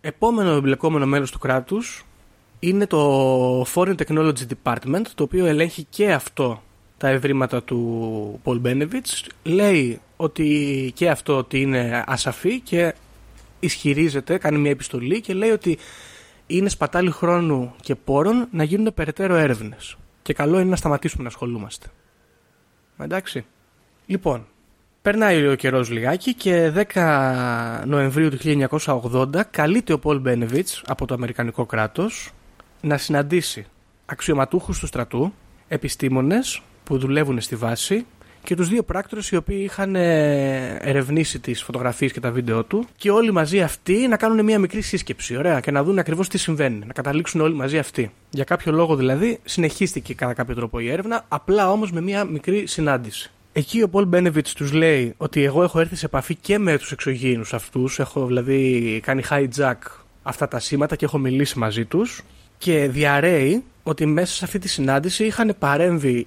[0.00, 2.04] επόμενο εμπλεκόμενο μέλος του κράτους
[2.68, 6.62] είναι το Foreign Technology Department, το οποίο ελέγχει και αυτό
[6.96, 9.28] τα ευρήματα του Paul Benevich.
[9.42, 12.94] Λέει ότι και αυτό ότι είναι ασαφή και
[13.60, 15.78] ισχυρίζεται, κάνει μια επιστολή και λέει ότι
[16.46, 19.96] είναι σπατάλη χρόνου και πόρων να γίνουν περαιτέρω έρευνες.
[20.22, 21.86] Και καλό είναι να σταματήσουμε να ασχολούμαστε.
[22.98, 23.44] Εντάξει.
[24.06, 24.46] Λοιπόν,
[25.02, 28.38] περνάει ο καιρός λιγάκι και 10 Νοεμβρίου του
[28.84, 32.32] 1980 καλείται ο Πολ Μπένεβιτς από το Αμερικανικό κράτος
[32.84, 33.66] να συναντήσει
[34.06, 35.32] αξιωματούχους του στρατού,
[35.68, 38.06] επιστήμονες που δουλεύουν στη βάση
[38.42, 42.86] και τους δύο πράκτορες οι οποίοι είχαν ε, ερευνήσει τις φωτογραφίες και τα βίντεο του
[42.96, 46.38] και όλοι μαζί αυτοί να κάνουν μια μικρή σύσκεψη, ωραία, και να δουν ακριβώς τι
[46.38, 48.12] συμβαίνει, να καταλήξουν όλοι μαζί αυτοί.
[48.30, 52.66] Για κάποιο λόγο δηλαδή συνεχίστηκε κατά κάποιο τρόπο η έρευνα, απλά όμως με μια μικρή
[52.66, 53.30] συνάντηση.
[53.52, 56.92] Εκεί ο Πολ Μπένεβιτς τους λέει ότι εγώ έχω έρθει σε επαφή και με τους
[56.92, 57.98] εξωγήινους αυτούς.
[57.98, 59.74] Έχω δηλαδή κάνει hijack
[60.26, 62.22] αυτά τα σήματα και έχω μιλήσει μαζί τους.
[62.58, 66.26] Και διαρρέει ότι μέσα σε αυτή τη συνάντηση είχαν παρέμβει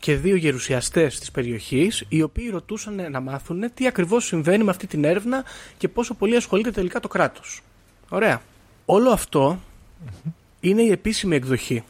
[0.00, 4.86] και δύο γερουσιαστές της περιοχής οι οποίοι ρωτούσαν να μάθουν τι ακριβώς συμβαίνει με αυτή
[4.86, 5.44] την έρευνα
[5.78, 7.62] και πόσο πολύ ασχολείται τελικά το κράτος.
[8.08, 8.42] Ωραία.
[8.84, 9.18] Όλο
[10.60, 11.84] είναι η επίσημη εκδοχή.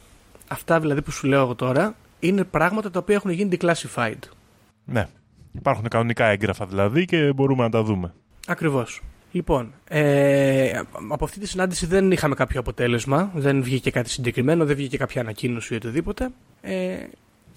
[0.47, 4.19] Αυτά δηλαδή που σου λέω εγώ τώρα είναι πράγματα τα οποία έχουν γίνει declassified.
[4.85, 5.07] Ναι.
[5.51, 8.13] Υπάρχουν κανονικά έγγραφα δηλαδή και μπορούμε να τα δούμε.
[8.47, 9.01] Ακριβώς.
[9.31, 14.75] Λοιπόν, ε, από αυτή τη συνάντηση δεν είχαμε κάποιο αποτέλεσμα, δεν βγήκε κάτι συγκεκριμένο, δεν
[14.75, 16.29] βγήκε κάποια ανακοίνωση ή οτιδήποτε.
[16.61, 16.97] Ε,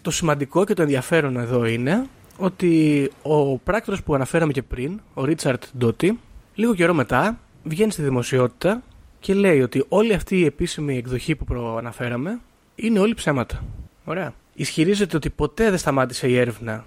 [0.03, 2.07] το σημαντικό και το ενδιαφέρον εδώ είναι
[2.37, 6.19] ότι ο πράκτορας που αναφέραμε και πριν, ο Ρίτσαρτ Ντότι,
[6.55, 8.83] λίγο καιρό μετά βγαίνει στη δημοσιότητα
[9.21, 12.41] και λέει ότι όλη αυτή η επίσημη εκδοχή που προαναφέραμε
[12.75, 13.65] είναι όλη ψέματα.
[14.05, 14.35] Ωραία.
[14.55, 16.85] Ισχυρίζεται ότι ποτέ δεν σταμάτησε η έρευνα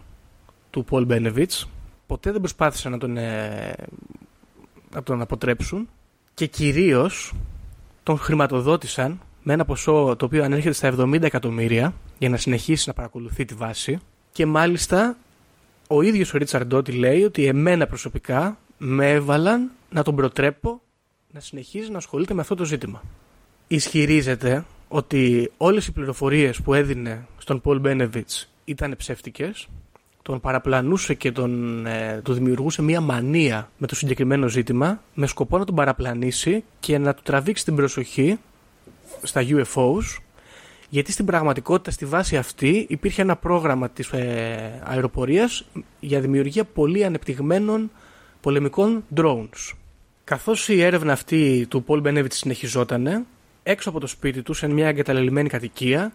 [0.69, 1.69] του Πολ Μπένεβιτς,
[2.07, 3.73] ποτέ δεν προσπάθησαν να τον, ε,
[4.95, 5.89] να τον αποτρέψουν
[6.33, 7.33] και κυρίως
[8.03, 12.93] τον χρηματοδότησαν με ένα ποσό το οποίο ανέρχεται στα 70 εκατομμύρια για να συνεχίσει να
[12.93, 13.99] παρακολουθεί τη βάση
[14.31, 15.17] και μάλιστα
[15.87, 20.81] ο ίδιος ο Ρίτσαρντ Ντότι λέει ότι εμένα προσωπικά με έβαλαν να τον προτρέπω
[21.31, 23.03] να συνεχίζει να ασχολείται με αυτό το ζήτημα.
[23.67, 29.67] Ισχυρίζεται ότι όλες οι πληροφορίες που έδινε στον Πολ Μπένεβιτς ήταν ψεύτικες,
[30.25, 35.57] τον παραπλανούσε και τον, ε, του δημιουργούσε μια μανία με το συγκεκριμένο ζήτημα με σκοπό
[35.57, 38.39] να τον παραπλανήσει και να του τραβήξει την προσοχή
[39.23, 40.17] στα UFOs
[40.89, 45.65] γιατί στην πραγματικότητα στη βάση αυτή υπήρχε ένα πρόγραμμα της ε, αεροπορίας
[45.99, 47.91] για δημιουργία πολύ ανεπτυγμένων
[48.41, 49.73] πολεμικών drones.
[50.23, 53.25] Καθώς η έρευνα αυτή του Paul Benevit συνεχιζόταν,
[53.63, 56.13] έξω από το σπίτι του, σε μια εγκαταλελειμμένη κατοικία,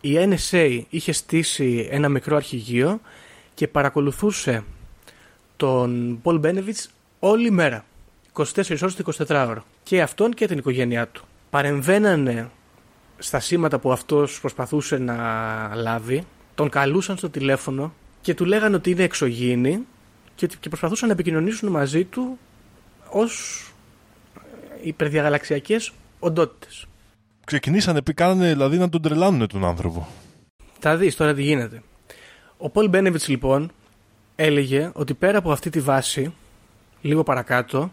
[0.00, 3.00] η NSA είχε στήσει ένα μικρό αρχηγείο
[3.54, 4.64] και παρακολουθούσε
[5.56, 7.84] τον Πολ Μπένεβιτς όλη μέρα.
[8.32, 8.44] 24
[8.82, 9.64] ώρες το 24 ώρα.
[9.82, 11.24] Και αυτόν και την οικογένειά του.
[11.50, 12.50] Παρεμβαίνανε
[13.18, 15.16] στα σήματα που αυτός προσπαθούσε να
[15.74, 19.86] λάβει, τον καλούσαν στο τηλέφωνο και του λέγανε ότι είναι εξωγήινοι
[20.34, 22.38] και, και προσπαθούσαν να επικοινωνήσουν μαζί του
[23.10, 23.66] ως
[24.82, 26.86] υπερδιαγαλαξιακές οντότητες.
[27.44, 30.08] Ξεκινήσανε, κάνανε δηλαδή να τον τρελάνουν τον άνθρωπο.
[30.78, 31.82] Θα δεις τώρα τι γίνεται.
[32.64, 33.70] Ο Πολ Μπένεβιτς λοιπόν
[34.36, 36.34] έλεγε ότι πέρα από αυτή τη βάση,
[37.00, 37.92] λίγο παρακάτω,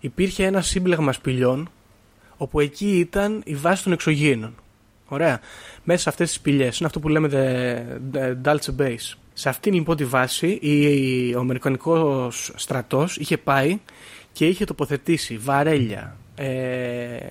[0.00, 1.70] υπήρχε ένα σύμπλεγμα σπηλιών
[2.36, 4.54] όπου εκεί ήταν η βάση των εξωγήινων.
[5.08, 5.40] Ωραία.
[5.84, 6.78] Μέσα σε αυτές τις σπηλιές.
[6.78, 9.16] Είναι αυτό που λέμε the, the Dulce Base.
[9.32, 13.78] Σε αυτήν λοιπόν τη βάση η, ο Αμερικανικός στρατός είχε πάει
[14.32, 16.46] και είχε τοποθετήσει βαρέλια, ε,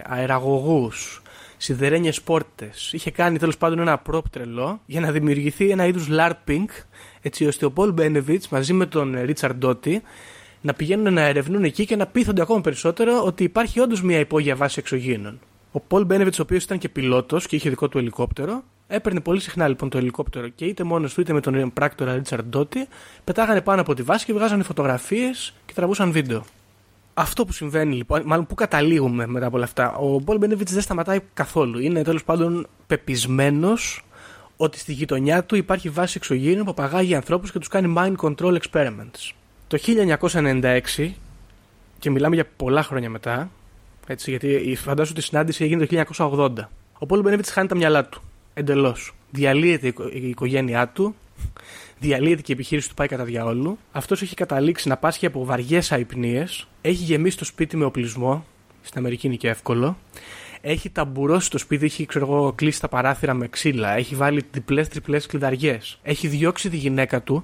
[0.03, 1.21] αεραγωγούς,
[1.61, 2.93] σιδερένιες πόρτες.
[2.93, 6.65] Είχε κάνει τέλος πάντων ένα πρόπ τρελό για να δημιουργηθεί ένα είδους LARPing
[7.21, 10.01] έτσι ώστε ο Πολ Μπένεβιτς μαζί με τον Ρίτσαρντ Ντότι
[10.61, 14.55] να πηγαίνουν να ερευνούν εκεί και να πείθονται ακόμα περισσότερο ότι υπάρχει όντως μια υπόγεια
[14.55, 15.39] βάση εξωγήινων.
[15.71, 19.39] Ο Πολ Μπένεβιτ, ο οποίος ήταν και πιλότος και είχε δικό του ελικόπτερο, έπαιρνε πολύ
[19.39, 22.87] συχνά λοιπόν το ελικόπτερο και είτε μόνος του είτε με τον πράκτορα Ρίτσαρντ Ντότι,
[23.23, 26.45] πετάγανε πάνω από τη βάση και βγάζανε φωτογραφίες και τραβούσαν βίντεο.
[27.19, 30.82] Αυτό που συμβαίνει λοιπόν, μάλλον που καταλήγουμε μετά από όλα αυτά, ο Πολ Μπένεβιτ δεν
[30.82, 31.79] σταματάει καθόλου.
[31.79, 34.05] Είναι τέλος πάντων πεπισμένος
[34.58, 38.58] ότι στη γειτονιά του υπάρχει βάση εξωγήινων που απαγάγει ανθρώπους και τους κάνει mind control
[38.58, 39.32] experiments.
[39.67, 41.12] Το 1996,
[41.99, 43.51] και μιλάμε για πολλά χρόνια μετά,
[44.08, 46.69] έτσι, γιατί φαντάζομαι ότι η συνάντηση έγινε το 1980.
[46.99, 48.21] Ο Πόλο Μπενέβιτς χάνει τα μυαλά του.
[48.53, 49.15] Εντελώς.
[49.32, 51.15] Διαλύεται η οικογένειά του,
[51.99, 53.77] διαλύεται και η επιχείρηση του πάει κατά διαόλου.
[53.91, 56.67] Αυτός έχει καταλήξει να πάσχει από βαριές αϊπνίες.
[56.81, 58.45] Έχει γεμίσει το σπίτι με οπλισμό.
[58.81, 59.97] Στην Αμερική είναι και εύκολο.
[60.62, 63.95] Έχει ταμπουρώσει το σπίτι, έχει ξέρω εγώ, κλείσει τα παράθυρα με ξύλα.
[63.95, 65.99] Έχει βάλει διπλέ-τριπλέ κλειδαριές.
[66.03, 67.43] Έχει διώξει τη γυναίκα του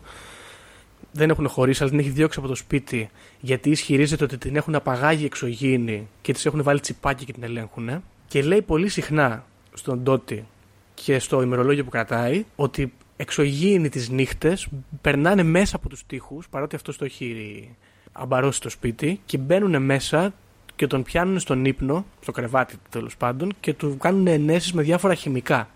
[1.16, 4.76] δεν έχουν χωρίσει, αλλά την έχει διώξει από το σπίτι γιατί ισχυρίζεται ότι την έχουν
[4.76, 8.04] απαγάγει εξωγήινοι και της έχουν βάλει τσιπάκι και την ελέγχουν.
[8.28, 10.46] Και λέει πολύ συχνά στον Τότι
[10.94, 14.68] και στο ημερολόγιο που κρατάει ότι εξωγήινοι τις νύχτες
[15.02, 17.70] περνάνε μέσα από τους τοίχους, παρότι αυτός το έχει
[18.12, 20.34] αμπαρώσει το σπίτι, και μπαίνουν μέσα
[20.76, 25.14] και τον πιάνουν στον ύπνο, στο κρεβάτι τέλος πάντων, και του κάνουν ενέσεις με διάφορα
[25.14, 25.70] χημικά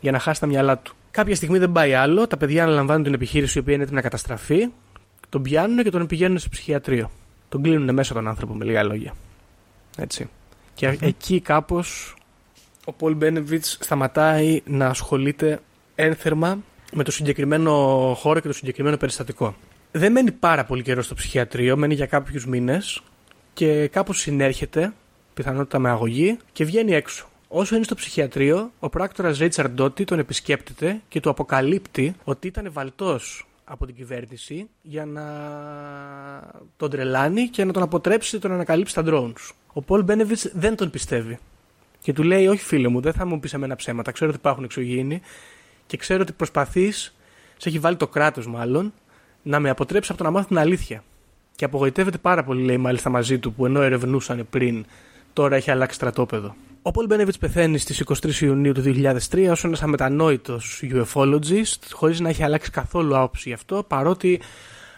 [0.00, 0.94] για να χάσει τα μυαλά του.
[1.10, 2.26] Κάποια στιγμή δεν πάει άλλο.
[2.26, 4.68] Τα παιδιά αναλαμβάνουν την επιχείρηση η οποία είναι έτοιμη να καταστραφεί.
[5.28, 7.10] Τον πιάνουν και τον πηγαίνουν σε ψυχιατρίο.
[7.48, 9.14] Τον κλείνουν μέσα τον άνθρωπο με λίγα λόγια.
[9.96, 10.28] Έτσι.
[10.74, 12.16] Και εκεί κάπως
[12.84, 15.60] ο Πολ Μπένεβιτς σταματάει να ασχολείται
[15.94, 16.58] ένθερμα
[16.90, 17.72] με το συγκεκριμένο
[18.16, 19.54] χώρο και το συγκεκριμένο περιστατικό.
[19.92, 23.02] Δεν μένει πάρα πολύ καιρό στο ψυχιατρίο, μένει για κάποιους μήνες
[23.52, 24.92] και κάπως συνέρχεται,
[25.34, 27.28] πιθανότητα με αγωγή, και βγαίνει έξω.
[27.48, 32.68] Όσο είναι στο ψυχιατρίο, ο πράκτορας Ρίτσαρντ Ντότι τον επισκέπτεται και του αποκαλύπτει ότι ήταν
[32.72, 35.24] βαλτός από την κυβέρνηση για να
[36.76, 39.50] τον τρελάνει και να τον αποτρέψει τον ανακαλύψει τα drones.
[39.72, 41.38] Ο Πολ Μπένεβιτς δεν τον πιστεύει.
[42.00, 44.12] Και του λέει: Όχι, φίλε μου, δεν θα μου πεις εμένα ψέματα.
[44.12, 45.20] Ξέρω ότι υπάρχουν εξωγήινοι
[45.90, 47.14] και ξέρω ότι προσπαθείς,
[47.56, 48.92] σε έχει βάλει το κράτος μάλλον,
[49.42, 51.04] να με αποτρέψεις από το να μάθει την αλήθεια.
[51.56, 54.84] Και απογοητεύεται πάρα πολύ, λέει μάλιστα μαζί του, που ενώ ερευνούσαν πριν,
[55.32, 56.54] τώρα έχει αλλάξει στρατόπεδο.
[56.82, 62.28] Ο Πολ Μπένεβιτς πεθαίνει στις 23 Ιουνίου του 2003 ως ένας αμετανόητος UFOlogist, χωρίς να
[62.28, 64.40] έχει αλλάξει καθόλου άποψη γι' αυτό, παρότι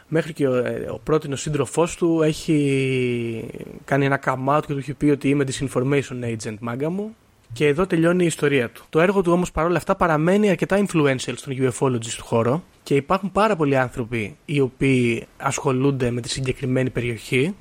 [0.09, 3.49] μέχρι και ο, ε, ο πρότεινο σύντροφός του έχει
[3.85, 7.17] κάνει ένα come out και του έχει πει ότι είμαι disinformation agent, μάγκα μου.
[7.53, 8.85] Και εδώ τελειώνει η ιστορία του.
[8.91, 13.33] Το έργο του όμως παρόλα αυτά παραμένει αρκετά influential στον UFOlogist του χώρο και υπάρχουν
[13.33, 17.55] πάρα πολλοί άνθρωποι οι οποίοι ασχολούνται με τη συγκεκριμένη περιοχή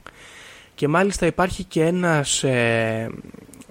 [0.76, 3.10] και μάλιστα υπάρχει και ένας ε,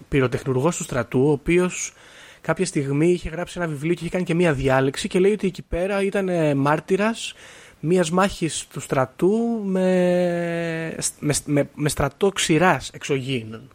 [0.08, 1.92] πυροτεχνουργός του στρατού, ο οποίος
[2.40, 5.46] κάποια στιγμή είχε γράψει ένα βιβλίο και είχε κάνει και μία διάλεξη και λέει ότι
[5.46, 7.34] εκεί πέρα ήταν ε, μάρτυρας
[7.80, 13.70] μίας μάχης του στρατού με, με, με, με στρατό ξηράς εξωγήινων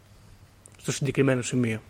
[0.77, 1.81] στο συγκεκριμένο σημείο.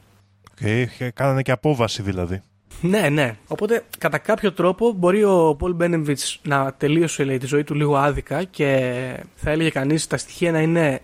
[0.56, 2.42] Και okay, κάνανε και απόβαση δηλαδή.
[2.82, 3.38] Ναι, ναι.
[3.48, 7.96] Οπότε κατά κάποιο τρόπο μπορεί ο Πολ Μπένεμβιτς να τελείωσε λέει, τη ζωή του λίγο
[7.96, 8.94] άδικα και
[9.36, 11.02] θα έλεγε κανείς τα στοιχεία να είναι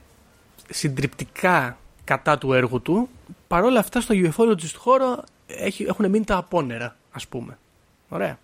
[0.70, 3.10] συντριπτικά κατά του έργου του.
[3.48, 5.24] Παρ' όλα αυτά στο UFOlogist χώρο
[5.88, 7.58] έχουν μείνει τα απόνερα, ας πούμε.
[8.10, 8.40] Ωραία.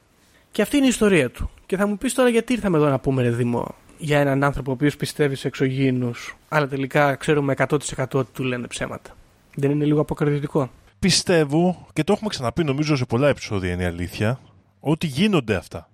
[0.52, 1.50] Και αυτή είναι η ιστορία του.
[1.66, 4.72] Και θα μου πεις τώρα γιατί ήρθαμε εδώ να πούμε ρε Δήμο για έναν άνθρωπο
[4.72, 7.78] ο οποίος πιστεύει σε εξωγήινους αλλά τελικά ξέρουμε 100%
[8.14, 9.16] ότι του λένε ψέματα.
[9.56, 10.70] Δεν είναι λίγο αποκριτικό.
[11.00, 14.40] Πιστεύω και το έχουμε ξαναπεί νομίζω σε πολλά επεισόδια είναι η αλήθεια
[14.80, 15.90] ότι γίνονται αυτά.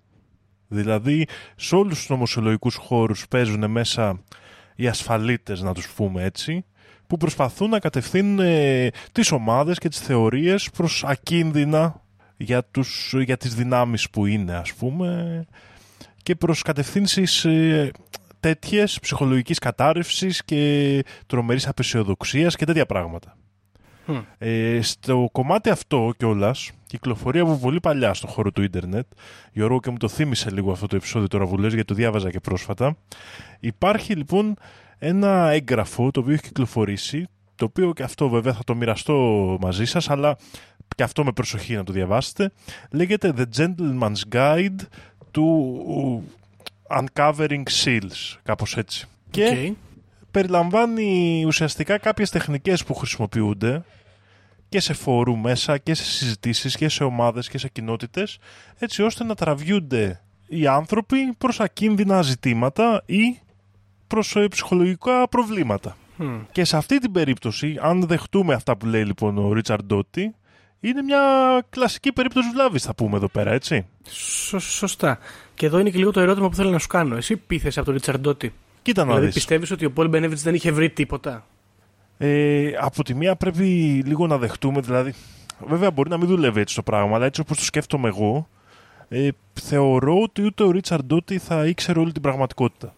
[0.68, 4.24] Δηλαδή σε όλους τους νομοσιολογικούς χώρους παίζουν μέσα
[4.76, 6.66] οι ασφαλίτες να τους πούμε έτσι
[7.08, 12.02] που προσπαθούν να κατευθύνουν ε, τις ομάδες και τις θεωρίες προς ακίνδυνα
[12.38, 15.46] για, τους, για τις δυνάμεις που είναι ας πούμε
[16.24, 17.92] και προς κατευθύνσεις ε,
[18.40, 23.38] τέτοιες ψυχολογικής κατάρρευσης και τρομερής απεσιοδοξίας και τέτοια πράγματα.
[24.38, 29.06] Ε, στο κομμάτι αυτό κιόλας, κυκλοφορεί από πολύ παλιά στον χώρο του ίντερνετ.
[29.54, 32.32] Γιώργο και μου το θύμισε λίγο αυτό το επεισόδιο τώρα που λες, γιατί το διάβαζα
[32.32, 32.96] και πρόσφατα.
[33.60, 34.56] Υπάρχει λοιπόν
[35.00, 39.86] ένα έγγραφο το οποίο έχει κυκλοφορήσει, το οποίο και αυτό βέβαια θα το μοιραστώ μαζί
[39.86, 40.38] σας, αλλά
[40.96, 42.52] και αυτό με προσοχή να το διαβάσετε.
[42.92, 44.80] Λέγεται The Gentleman's Guide
[45.32, 45.42] to
[47.00, 49.08] Uncovering Seals, κάπως έτσι.
[49.30, 49.74] Και
[50.34, 53.84] περιλαμβάνει ουσιαστικά κάποιες τεχνικές που χρησιμοποιούνται
[54.70, 58.38] και σε φόρου μέσα και σε συζητήσεις και σε ομάδες και σε κοινότητες
[58.78, 63.40] έτσι ώστε να τραβιούνται οι άνθρωποι προς ακίνδυνα ζητήματα ή
[64.08, 65.98] προς ε, ψυχολογικά προβλήματα.
[66.52, 70.36] Και σε αυτή την περίπτωση, αν δεχτούμε αυτά που λέει λοιπόν ο Ρίτσαρντ Ντότι,
[70.80, 71.22] είναι μια
[71.70, 73.86] κλασική περίπτωση βλάβης, θα πούμε εδώ πέρα, έτσι.
[74.60, 75.18] σωστά.
[75.54, 77.16] Και εδώ είναι και λίγο το ερώτημα που θέλω να σου κάνω.
[77.16, 79.34] Εσύ πείθεσαι από τον Ρίτσαρντ Ντότι; Κοίτα να δηλαδή, δεις.
[79.34, 81.46] πιστεύεις ότι ο Πολ Μπένεβιτ δεν είχε βρει τίποτα;
[82.18, 83.64] Ε, από τη μία πρέπει
[84.06, 85.14] λίγο να δεχτούμε, δηλαδή.
[85.68, 88.48] Βέβαια μπορεί να μην δουλεύει έτσι το πράγμα, αλλά έτσι όπως το σκέφτομαι εγώ,
[89.10, 92.94] ε, θεωρώ ότι ούτε ο Ρίτσαρντ Ντότι θα ήξερε όλη την πραγματικότητα.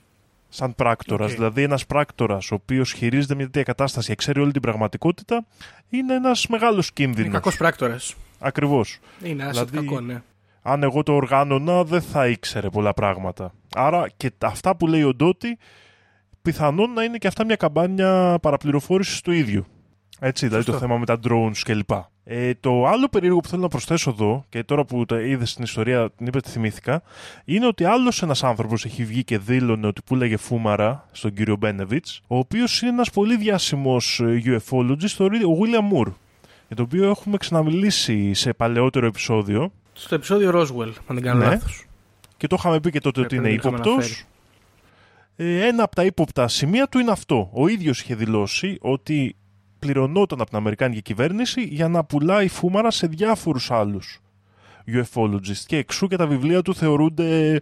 [0.50, 1.32] Σαν πράκτορας.
[1.32, 1.38] Οκ.
[1.38, 5.46] Δηλαδή, ένας πράκτορας ο οποίος χειρίζεται μια τέτοια κατάσταση και ξέρει όλη την πραγματικότητα,
[5.90, 7.32] είναι ένας μεγάλος Είναι κίνδυνος.
[7.34, 8.16] κακός πράκτορας.
[8.40, 9.00] Ακριβώς.
[9.24, 10.22] Είναι άσχετο Δηλαδή, κακό, ναι.
[10.68, 13.54] Αν εγώ το οργάνωνα, δεν θα ήξερε πολλά πράγματα.
[13.76, 15.58] Άρα και τα- αυτά που λέει ο Ντότι,
[16.42, 19.66] πιθανόν να είναι και αυτά μια καμπάνια παραπληροφόρησης του ίδιου.
[20.20, 20.88] Έτσι, δηλαδή το Σωστό.
[20.88, 21.90] θέμα με τα drones κλπ.
[22.24, 25.64] Ε, το άλλο περίεργο που θέλω να προσθέσω εδώ, και τώρα που το είδες στην
[25.64, 27.02] ιστορία, την είπε, τη θυμήθηκα,
[27.46, 32.22] είναι ότι άλλος ένας άνθρωπος έχει βγει και δήλωνε ότι πουλάγε φούμαρα στον κύριο Μπένεβιτς,
[32.28, 36.12] ο οποίος είναι ένας πολύ διάσημος UFOlogist, ο William Moore,
[36.68, 39.72] για το οποίο έχουμε ξαναμιλήσει σε παλαιότερο επεισόδιο.
[39.98, 41.46] Στο επεισόδιο Roswell, αν δεν κάνω Ναι.
[41.46, 41.86] λάθος.
[42.38, 44.06] Και το είχαμε πει και τότε ότι Πρέπει είναι να το είχαμε ύποπτος.
[44.06, 44.26] αναφέρει.
[45.62, 47.50] Ε, ένα από τα ύποπτα σημεία του είναι αυτό.
[47.54, 49.36] Ο ίδιος είχε δηλώσει ότι
[49.80, 54.20] πληρωνόταν από την Αμερικάνικη κυβέρνηση για να πουλάει φούμαρα σε διάφορους άλλους
[54.88, 55.64] UFOlogists.
[55.66, 57.62] Και εξού και τα βιβλία του θεωρούνται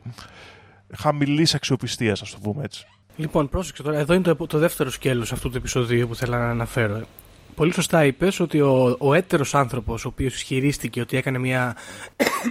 [0.98, 2.88] χαμηλής αξιοπιστίας, ας το πούμε έτσι.
[3.15, 3.98] Λοιπόν, πρόσεξε τώρα.
[3.98, 7.02] Εδώ είναι το, το δεύτερο σκέλος αυτού του επεισοδίου που θέλω να αναφέρω.
[7.56, 11.76] Πολύ σωστά είπες ότι ο, ο έτερος άνθρωπος ο οποίος ισχυρίστηκε ότι έκανε μια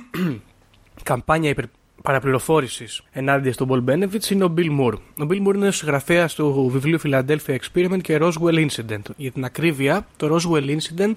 [1.03, 1.65] καμπάνια υπερ,
[2.03, 4.95] παραπληροφόρησης ενάντια στον Paul Benevitz είναι ο Bill Moore.
[4.95, 9.03] Ο Bill Moore είναι ο συγγραφέας του βιβλίου Philadelphia Experiment και Roswell Incident.
[9.17, 11.13] Για την ακρίβεια, το Roswell Incident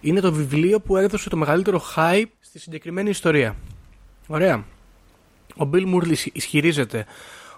[0.00, 3.56] είναι το βιβλίο που έδωσε το μεγαλύτερο hype στη συγκεκριμένη ιστορία.
[4.26, 4.64] Ωραία.
[5.56, 7.06] Ο Bill Moore ισχυ- ισχυρίζεται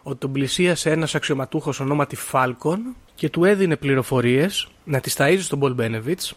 [0.03, 2.79] ότι τον πλησίασε ένας αξιωματούχος ονόματι Falcon
[3.15, 6.31] και του έδινε πληροφορίες να τις ταΐζει στον Paul Benevitz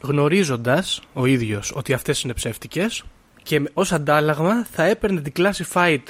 [0.00, 3.04] γνωρίζοντας ο ίδιος ότι αυτές είναι ψεύτικες
[3.42, 6.02] και με- ως αντάλλαγμα θα έπαιρνε την classified,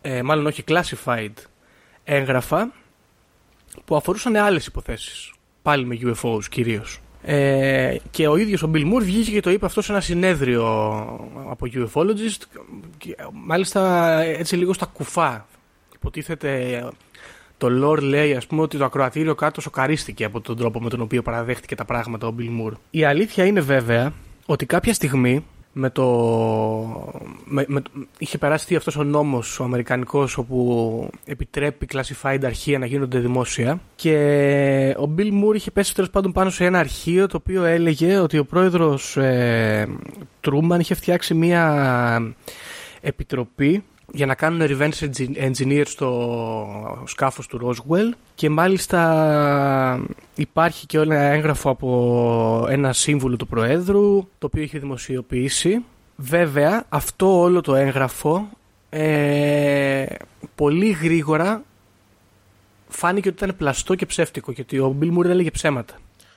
[0.00, 1.32] ε, μάλλον όχι classified
[2.04, 2.72] έγγραφα
[3.84, 5.32] που αφορούσαν άλλες υποθέσεις.
[5.62, 6.98] Πάλι με UFOs κυρίως.
[7.24, 10.64] Ε, και ο ίδιος ο Bill Moore βγήκε και το είπε αυτό σε ένα συνέδριο
[11.50, 12.42] από UFOlogist
[12.98, 15.46] και, μάλιστα έτσι λίγο στα κουφά
[16.02, 16.82] υποτίθεται
[17.58, 21.00] το lore λέει ας πούμε ότι το ακροατήριο κάτω σοκαρίστηκε από τον τρόπο με τον
[21.00, 22.72] οποίο παραδέχτηκε τα πράγματα ο Bill Moore.
[22.90, 24.12] Η αλήθεια είναι βέβαια
[24.46, 26.06] ότι κάποια στιγμή με το...
[27.44, 27.82] Με, με,
[28.18, 34.16] είχε περάσει αυτός ο νόμος ο αμερικανικός όπου επιτρέπει classified αρχεία να γίνονται δημόσια και
[34.98, 38.38] ο Bill Moore είχε πέσει τέλος πάντων πάνω σε ένα αρχείο το οποίο έλεγε ότι
[38.38, 39.88] ο πρόεδρος ε,
[40.40, 42.34] Τρούμαν είχε φτιάξει μια
[43.00, 50.98] επιτροπή για να κάνουν reverse engi- engineer στο σκάφος του Roswell και μάλιστα υπάρχει και
[50.98, 55.84] ένα έγγραφο από ένα σύμβουλο του Προέδρου το οποίο είχε δημοσιοποιήσει.
[56.16, 58.48] Βέβαια αυτό όλο το έγγραφο
[58.90, 60.04] ε,
[60.54, 61.62] πολύ γρήγορα
[62.88, 65.94] φάνηκε ότι ήταν πλαστό και ψεύτικο γιατί ο Bill Moore έλεγε ψέματα.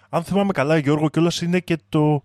[0.10, 2.24] Αν θυμάμαι καλά, Γιώργο, κιόλας είναι και το,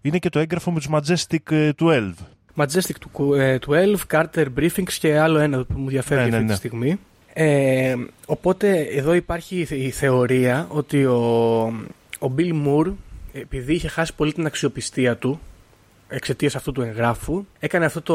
[0.00, 2.12] είναι και το έγγραφο με τους Majestic ε, 12.
[2.56, 6.46] Majestic του, ε, 12, Carter Briefings και άλλο ένα που μου διαφεύγει Ναι, ναι, αυτή
[6.46, 6.52] ναι.
[6.52, 6.98] τη στιγμή.
[7.32, 7.94] Ε,
[8.26, 11.16] οπότε εδώ υπάρχει η, θε- η θεωρία ότι ο,
[12.18, 12.92] ο Bill Moore
[13.32, 15.40] επειδή είχε χάσει πολύ την αξιοπιστία του
[16.08, 18.14] εξαιτίας αυτού του εγγράφου έκανε αυτό το,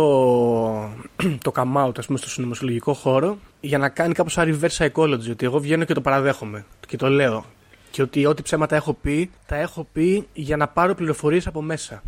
[1.46, 5.30] το come out ας πούμε, στο συνωμοσιολογικό χώρο για να κάνει κάπως σαν reverse psychology
[5.30, 7.46] ότι εγώ βγαίνω και το παραδέχομαι και το λέω
[7.92, 12.04] και ότι ό,τι ψέματα έχω πει τα έχω πει για να πάρω πληροφορίες από μέσα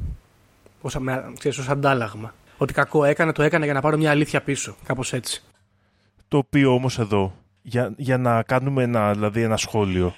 [0.87, 2.33] ως, με- ξέρεις, ως αντάλλαγμα.
[2.57, 4.75] Ότι κακό έκανα, το έκανα για να πάρω μια αλήθεια πίσω.
[4.85, 5.43] Κάπως έτσι.
[6.27, 10.15] Το οποίο όμως εδώ, για, για να κάνουμε ένα, δηλαδή ένα σχόλιο.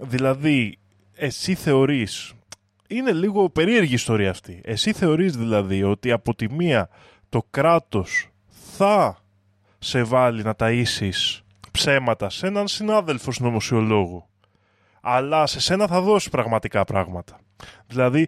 [0.00, 0.78] Δηλαδή,
[1.14, 2.32] εσύ θεωρείς,
[2.88, 4.60] είναι λίγο περίεργη η ιστορία αυτή.
[4.64, 6.88] Εσύ θεωρείς δηλαδή ότι από τη μία
[7.28, 8.28] το κράτος
[8.76, 9.16] θα
[9.78, 11.40] σε βάλει να ταΐσεις
[11.70, 14.28] ψέματα σε έναν συνάδελφο συνωμοσιολόγο.
[15.00, 17.38] Αλλά σε σένα θα δώσει πραγματικά πράγματα.
[17.86, 18.26] Δηλαδή,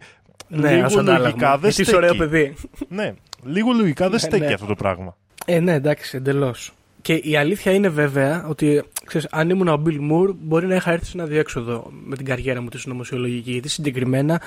[0.48, 1.18] Ναι, λίγο ως αντάλλαγμα.
[1.26, 2.28] λογικά δεν Γιατί είσαι ωραίο στέκει.
[2.30, 2.54] παιδί.
[2.88, 3.14] Ναι,
[3.44, 4.52] λίγο λογικά δεν Ναι, στέκει ναι.
[4.52, 5.16] αυτό το πράγμα.
[5.46, 6.72] Ε, ναι, εντάξει, εντελώς.
[7.02, 10.90] Και η αλήθεια είναι βέβαια ότι ξέρεις, αν ήμουν ο Bill Moore, μπορεί να είχα
[10.92, 13.50] έρθει σε ένα διέξοδο με την καριέρα μου της συνωμοσιολογική.
[13.50, 14.40] Γιατί συγκεκριμένα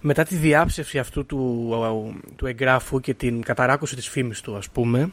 [0.00, 1.68] μετά τη διάψευση αυτού του,
[2.36, 5.10] του εγγράφου και την καταράκωση της φήμης του, ας πούμε,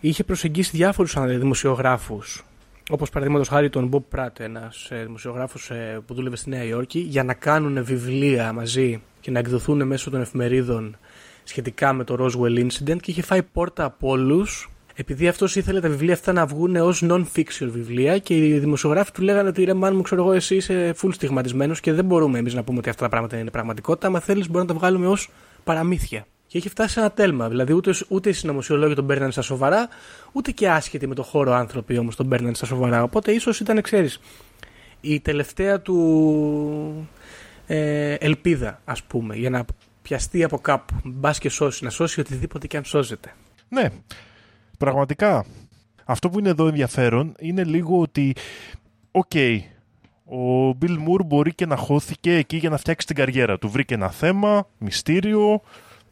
[0.00, 2.44] είχε προσεγγίσει διάφορους α, δημοσιογράφους,
[2.90, 6.98] όπως παραδείγματος χάρη τον Bob Pratt, ένας ε, δημοσιογράφος ε, που δούλευε στη Νέα Υόρκη,
[6.98, 10.96] για να κάνουν βιβλία μαζί και να εκδοθούν μέσω των εφημερίδων
[11.44, 14.70] σχετικά με το Roswell Incident και είχε φάει πόρτα από όλους.
[14.94, 19.22] Επειδή αυτός ήθελε τα βιβλία αυτά να βγουν ως non-fiction βιβλία και οι δημοσιογράφοι του
[19.22, 22.54] λέγανε ότι ρε μάν μου, ξέρω εγώ, εσύ είσαι full στιγματισμένος και δεν μπορούμε εμείς
[22.54, 24.06] να πούμε ότι αυτά τα πράγματα είναι πραγματικότητα.
[24.06, 25.30] Αν θέλεις, μπορούμε να τα βγάλουμε ως
[25.64, 26.26] παραμύθια.
[26.50, 27.48] Και είχε φτάσει σε ένα τέλμα.
[27.48, 29.88] Δηλαδή, ούτε, ούτε οι συνωμοσιολόγοι τον παίρνανε στα σοβαρά,
[30.32, 33.02] ούτε και άσχετοι με το χώρο άνθρωποι όμως τον παίρνανε στα σοβαρά.
[33.02, 34.20] Οπότε ίσως ήταν, ξέρεις,
[35.00, 37.08] η τελευταία του
[37.66, 39.64] ε, ελπίδα, ας πούμε, για να
[40.02, 40.94] πιαστεί από κάπου.
[41.04, 43.34] Μπας και σώσει, να σώσει οτιδήποτε και αν σώζεται.
[43.68, 43.88] Ναι,
[44.78, 45.44] πραγματικά.
[46.04, 48.34] Αυτό που είναι εδώ ενδιαφέρον είναι λίγο ότι,
[49.10, 49.34] οκ,
[50.24, 53.68] ο Bill Moore μπορεί και να χώθηκε εκεί για να φτιάξει την καριέρα του.
[53.68, 55.62] Βρήκε ένα θέμα, μυστήριο,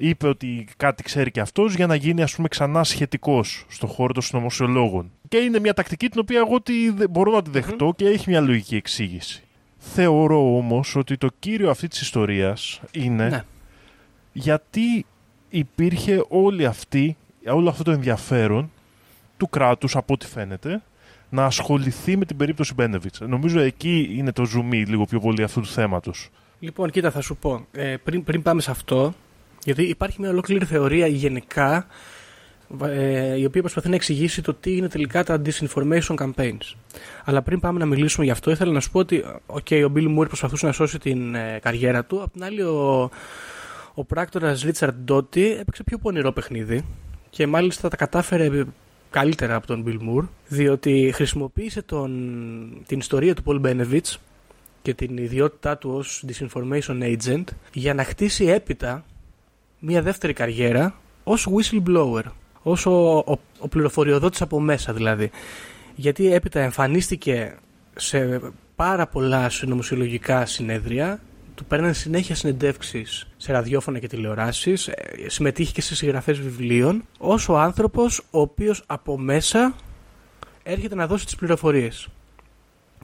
[0.01, 4.13] είπε ότι κάτι ξέρει και αυτός για να γίνει ας πούμε ξανά σχετικός στον χώρο
[4.13, 5.11] των συνωμοσιολόγων.
[5.29, 8.31] Και είναι μια τακτική την οποία εγώ τη, δε- μπορώ να τη δεχτώ και έχει
[8.31, 9.43] μια λογική εξήγηση.
[9.79, 13.45] Θεωρώ όμως ότι το κύριο αυτής της ιστορίας είναι Ναι.
[14.33, 15.07] γιατί
[15.49, 18.71] υπήρχε όλη αυτή, όλο αυτό το ενδιαφέρον
[19.37, 20.83] του κράτους από ό,τι φαίνεται
[21.29, 23.21] να ασχοληθεί με την περίπτωση Μπένεβιτς.
[23.21, 26.29] Νομίζω εκεί είναι το ζουμί λίγο πιο πολύ αυτού του θέματος.
[26.61, 27.67] Λοιπόν, κοίτα, θα σου πω.
[27.73, 29.15] Ε, πριν, πριν πάμε σε αυτό,
[29.69, 31.87] γιατί υπάρχει μια ολόκληρη θεωρία γενικά
[32.83, 36.75] ε, η οποία προσπαθεί να εξηγήσει το τι είναι τελικά τα disinformation campaigns.
[37.25, 40.19] Αλλά πριν πάμε να μιλήσουμε γι' αυτό, ήθελα να σου πω ότι okay, ο Bill
[40.19, 42.23] Moore προσπαθούσε να σώσει την ε, καριέρα του.
[42.23, 43.11] Απ' την άλλη, ο,
[43.95, 46.85] ο πράκτορας Richard Doty έπαιξε πιο πονηρό παιχνίδι
[47.31, 48.65] και μάλιστα τα κατάφερε
[49.11, 54.17] καλύτερα από τον Bill Moore, διότι χρησιμοποίησε τον, την ιστορία του Paul Benovitz
[54.83, 59.05] και την ιδιότητά του ως disinformation agent για να χτίσει έπειτα
[59.79, 62.23] μια δεύτερη καριέρα ως whistleblower,
[62.63, 65.31] ως ο, ο, ο πληροφοριοδότης από μέσα δηλαδή.
[65.95, 67.57] Γιατί έπειτα εμφανίστηκε
[67.95, 68.41] σε
[68.77, 71.21] πάρα πολλά συνωμοσιολογικά συνέδρια,
[71.55, 74.95] του παίρνανε συνέχεια συνεντεύξεις σε ραδιόφωνα και τηλεοράσεις, ε,
[75.27, 79.75] συμμετείχε και σε συγγραφές βιβλίων, ως ο άνθρωπος ο οποίος από μέσα
[80.63, 82.09] έρχεται να δώσει τις πληροφορίες.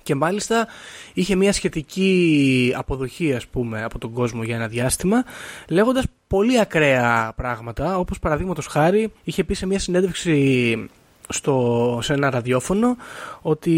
[0.02, 0.66] Και μάλιστα
[1.12, 5.24] είχε μια σχετική αποδοχή ας πούμε από τον κόσμο για ένα διάστημα
[5.68, 10.88] λέγοντας πολύ ακραία πράγματα όπως παραδείγματος χάρη είχε πει σε μια συνέντευξη
[11.28, 12.96] στο, σε ένα ραδιόφωνο
[13.40, 13.72] ότι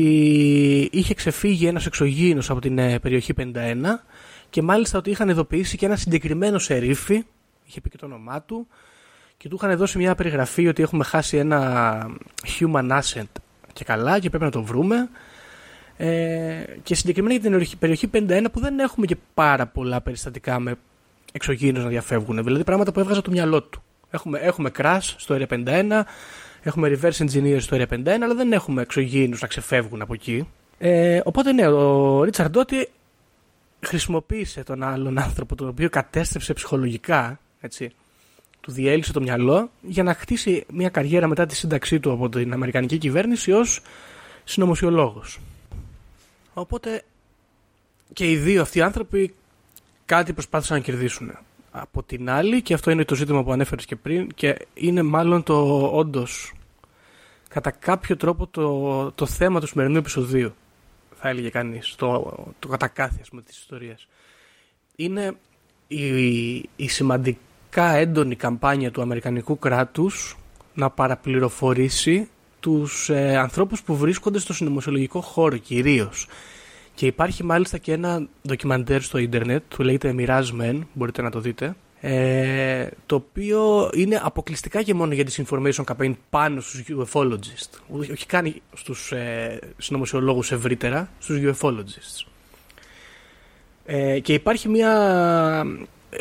[0.92, 3.52] είχε ξεφύγει ένας εξωγήινος από την ε, περιοχή 51
[4.50, 7.24] και μάλιστα ότι είχαν ειδοποιήσει και ένα συγκεκριμένο σερίφη
[7.64, 8.66] είχε πει και το όνομά του
[9.36, 12.00] και του είχαν δώσει μια περιγραφή ότι έχουμε χάσει ένα
[12.58, 13.24] human asset
[13.72, 15.08] και καλά και πρέπει να το βρούμε.
[15.96, 20.58] Ε, και συγκεκριμένα για την περιοχή- περιοχή 51 που δεν έχουμε και πάρα πολλά περιστατικά
[20.60, 20.74] με
[21.36, 22.44] εξωγήινους να διαφεύγουν.
[22.44, 23.82] Δηλαδή πράγματα που έβγαζε το μυαλό του.
[24.10, 26.02] Έχουμε, έχουμε crash στο Area 51,
[26.62, 30.48] έχουμε reverse engineers στο Area 51, αλλά δεν έχουμε εξωγήινους να ξεφεύγουν από εκεί.
[30.78, 32.88] Ε, οπότε ναι, ο Ρίτσαρντ Ντότι
[33.80, 37.92] χρησιμοποίησε τον άλλον άνθρωπο, τον οποίο κατέστρεψε ψυχολογικά, έτσι,
[38.60, 42.52] του διέλυσε το μυαλό για να χτίσει μια καριέρα μετά τη σύνταξή του από την
[42.52, 43.80] Αμερικανική κυβέρνηση ως
[44.44, 45.40] συνωμοσιολόγος.
[46.54, 47.02] Οπότε
[48.12, 49.34] και οι δύο αυτοί οι άνθρωποι
[50.06, 51.38] κάτι προσπάθησαν να κερδίσουν.
[51.70, 55.42] Από την άλλη, και αυτό είναι το ζήτημα που ανέφερες και πριν, και είναι μάλλον
[55.42, 56.52] το όντως
[57.48, 60.54] κατά κάποιο τρόπο το, το θέμα του σημερινού επεισοδίου,
[61.14, 64.08] θα έλεγε κανείς, το, το κατακάθι ας πούμε, της ιστορίας.
[64.96, 65.36] Είναι
[65.86, 70.36] η, η σημαντικά έντονη καμπάνια του Αμερικανικού κράτους
[70.74, 72.28] να παραπληροφορήσει
[72.60, 76.26] τους ε, ανθρώπους που βρίσκονται στο συνωμοσιολογικό χώρο κυρίως.
[76.96, 81.40] Και υπάρχει μάλιστα και ένα ντοκιμαντέρ στο ίντερνετ που λέγεται Mirage Men, μπορείτε να το
[81.40, 87.80] δείτε, ε, το οποίο είναι αποκλειστικά και μόνο για τις information campaign πάνω στους ufologists.
[87.88, 92.26] Όχι όχι καν στους ε, συνωμοσιολόγους ευρύτερα, στους ufologists.
[93.84, 95.64] Ε, και υπάρχει μια,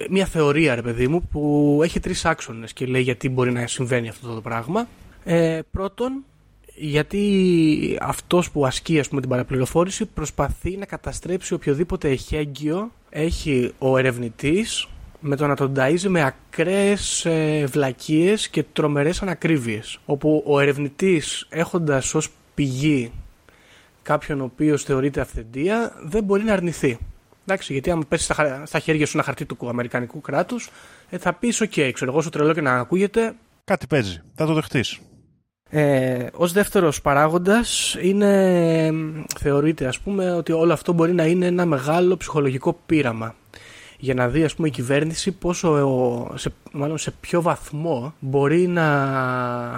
[0.10, 4.10] μια θεωρία, ρε παιδί μου, που έχει τρεις άξονες και λέει γιατί μπορεί να συμβαίνει
[4.10, 4.88] αυτό το πράγμα.
[5.24, 6.24] Ε, πρώτον,
[6.76, 13.98] γιατί αυτός που ασκεί ας πούμε, την παραπληροφόρηση προσπαθεί να καταστρέψει οποιοδήποτε εχέγγυο έχει ο
[13.98, 14.88] ερευνητής
[15.20, 20.00] με το να τον ταΐζει με ακραίες ε, βλακίες και τρομερές ανακρίβειες.
[20.06, 23.12] Όπου ο ερευνητής έχοντας ως πηγή
[24.02, 26.98] κάποιον ο οποίος θεωρείται αυθεντία δεν μπορεί να αρνηθεί.
[27.48, 30.70] Εντάξει, γιατί αν πέσεις στα, χα- στα χέρια σου ένα χαρτί του Αμερικανικού κράτους
[31.10, 34.22] ε, θα πεις «ΟΚ, ξέρω εγώ, σου τρελό και να ακούγεται, Κάτι παίζει.
[34.36, 35.00] Θα το δεχτείς.
[35.70, 38.92] Ε, ως δεύτερος παράγοντας είναι,
[39.40, 43.36] θεωρείται ας πούμε ότι όλο αυτό μπορεί να είναι ένα μεγάλο ψυχολογικό πείραμα.
[44.00, 45.78] Για να δει ας πούμε η κυβέρνηση πόσο,
[46.34, 48.90] ε, σε, μάλλον σε ποιο βαθμό μπορεί να,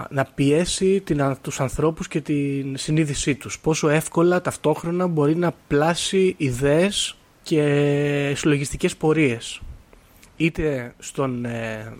[0.10, 3.60] να πιέσει την, τους ανθρώπους και την συνείδησή τους.
[3.60, 9.62] Πόσο εύκολα ταυτόχρονα μπορεί να πλάσει ιδέες και συλλογιστικές πορείες.
[10.38, 11.94] Είτε στον, ε,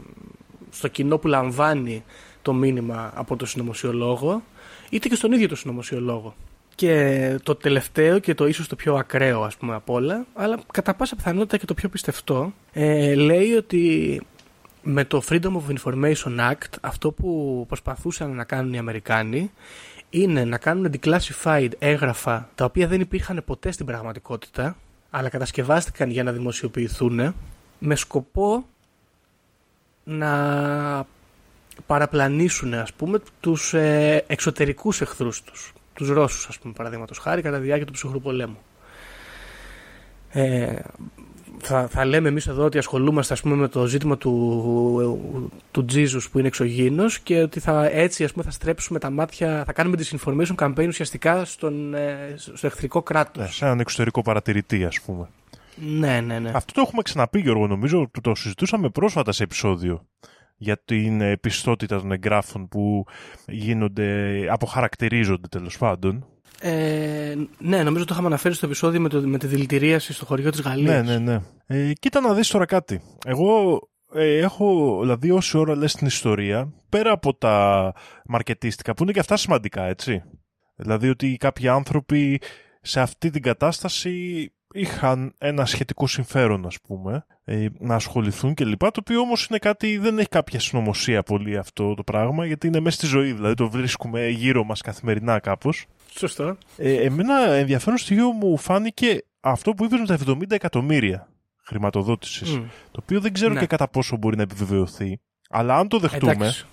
[0.70, 2.04] στο κοινό που λαμβάνει
[2.48, 4.44] το μήνυμα από το συνωμοσιολόγο
[4.90, 6.36] είτε και στον ίδιο το συνωμοσιολόγο.
[6.76, 10.94] Και το τελευταίο και το ίσως το πιο ακραίο ας πούμε από όλα, αλλά κατά
[10.94, 14.22] πάσα πιθανότητα και το πιο πιστευτό, ε, λέει ότι
[14.82, 19.52] με το Freedom of Information Act αυτό που προσπαθούσαν να κάνουν οι Αμερικάνοι
[20.10, 24.78] είναι να κάνουν declassified έγγραφα τα οποία δεν υπήρχαν ποτέ στην πραγματικότητα
[25.10, 27.34] αλλά κατασκευάστηκαν για να δημοσιοποιηθούν
[27.80, 28.66] με σκοπό
[30.04, 31.06] να
[31.86, 37.58] παραπλανήσουν ας πούμε τους ε, εξωτερικούς εχθρούς τους τους Ρώσους ας πούμε παραδείγματος χάρη κατά
[37.58, 38.58] τη διάρκεια του ψυχρού πολέμου
[40.30, 40.76] ε,
[41.62, 44.32] θα, θα λέμε εμείς εδώ ότι ασχολούμαστε ας πούμε με το ζήτημα του,
[45.72, 49.64] του Jesus που είναι εξωγήινος και ότι θα, έτσι ας πούμε θα στρέψουμε τα μάτια
[49.66, 54.86] θα κάνουμε disinformation campaign ουσιαστικά στον, ε, στο εχθρικό κράτος Ναι, σε έναν εξωτερικό παρατηρητή,
[54.86, 55.30] ας πούμε.
[55.76, 58.10] ναι ναι ναι Αυτό το έχουμε ξαναπεί, Γιώργο, νομίζω.
[58.12, 60.06] Το, το συζητούσαμε πρόσφατα σε επεισόδιο.
[60.58, 63.06] Για την ε, πιστότητα των εγγράφων που
[63.48, 66.26] γίνονται, αποχαρακτηρίζονται τέλος πάντων.
[66.62, 70.50] Ε, ναι, νομίζω το είχαμε αναφέρει στο επεισόδιο με, το, με τη δηλητηρίαση στο χωριό
[70.52, 71.06] της Ναι, Γαλλίας.
[71.08, 71.40] ναι, ναι.
[71.66, 73.02] Ε, κοίτα να δεις τώρα κάτι.
[73.26, 73.80] Εγώ
[74.14, 77.94] ε, έχω, δηλαδή όση ώρα λες την ιστορία, πέρα από τα
[78.26, 80.24] μαρκετίστικα, που είναι και αυτά σημαντικά, έτσι.
[80.76, 82.42] Δηλαδή ότι κάποιοι άνθρωποι
[82.82, 88.92] σε αυτή την κατάσταση είχαν ένα σχετικό συμφέρον, ας πούμε, ε, να ασχοληθούν και λοιπά,
[88.92, 92.80] το οποίο όμως είναι κάτι, δεν έχει κάποια συνωμοσία πολύ αυτό το πράγμα, γιατί είναι
[92.80, 95.86] μέσα στη ζωή, δηλαδή το βρίσκουμε γύρω μας καθημερινά κάπως.
[96.18, 96.58] Σωστό.
[96.78, 101.28] Ε, εμένα ενδιαφέρον στοιχείο μου φάνηκε αυτό που είπες με τα 70 εκατομμύρια
[101.64, 102.64] χρηματοδότησης, Μμ.
[102.92, 103.60] το οποίο δεν ξέρω Ναι.
[103.60, 105.20] και κατά πόσο μπορεί να επιβεβαιωθεί,
[105.50, 106.66] αλλά αν το δεχτούμε, Εντάξει.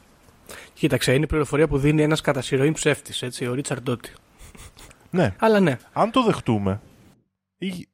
[0.74, 4.12] Κοίταξε, είναι η πληροφορία που δίνει ένας κατά συρροή ψεύτης, έτσι, ο Ρίτσαρντ Ντότι.
[5.10, 5.76] ναι, Αλλά ναι.
[5.92, 6.80] αν το δεχτούμε,
[7.58, 7.93] ή, ε,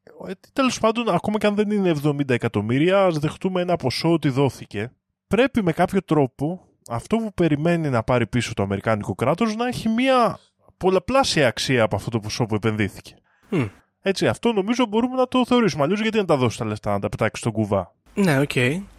[0.52, 4.92] τέλος πάντων, ακόμα και αν δεν είναι 70 εκατομμύρια, ας δεχτούμε ένα ποσό ότι δόθηκε,
[5.26, 6.60] πρέπει με κάποιο τρόπο
[6.90, 10.38] αυτό που περιμένει να πάρει πίσω το Αμερικάνικο κράτος να έχει μια
[10.76, 13.14] πολλαπλάσια αξία από αυτό το ποσό που επενδύθηκε.
[13.48, 13.64] Μμ.
[14.02, 15.82] Έτσι, αυτό νομίζω μπορούμε να το θεωρήσουμε.
[15.82, 18.50] Αλλιώς γιατί να τα δώσει τα λεφτά, να τα πετάξει στον κουβά; Ναι, οκ.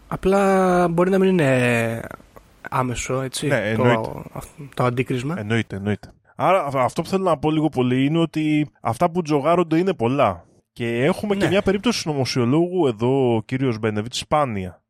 [0.08, 2.02] Απλά μπορεί να μην είναι
[2.70, 4.02] άμεσο, έτσι, Ναι, εννοείται.
[4.02, 4.24] το,
[4.76, 5.40] το αντίκρισμα.
[5.40, 6.12] Εννοείται, εννοείται.
[6.36, 9.94] Άρα α- αυτό που θέλω να πω λίγο πολύ είναι ότι αυτά που τζογάρονται είναι
[9.94, 10.46] πολλά.
[10.74, 11.50] Και έχουμε και Ναι.
[11.50, 14.82] μια περίπτωση συνωμοσιολόγου εδώ, ο κύριος Μπένεβιτς, σπάνια.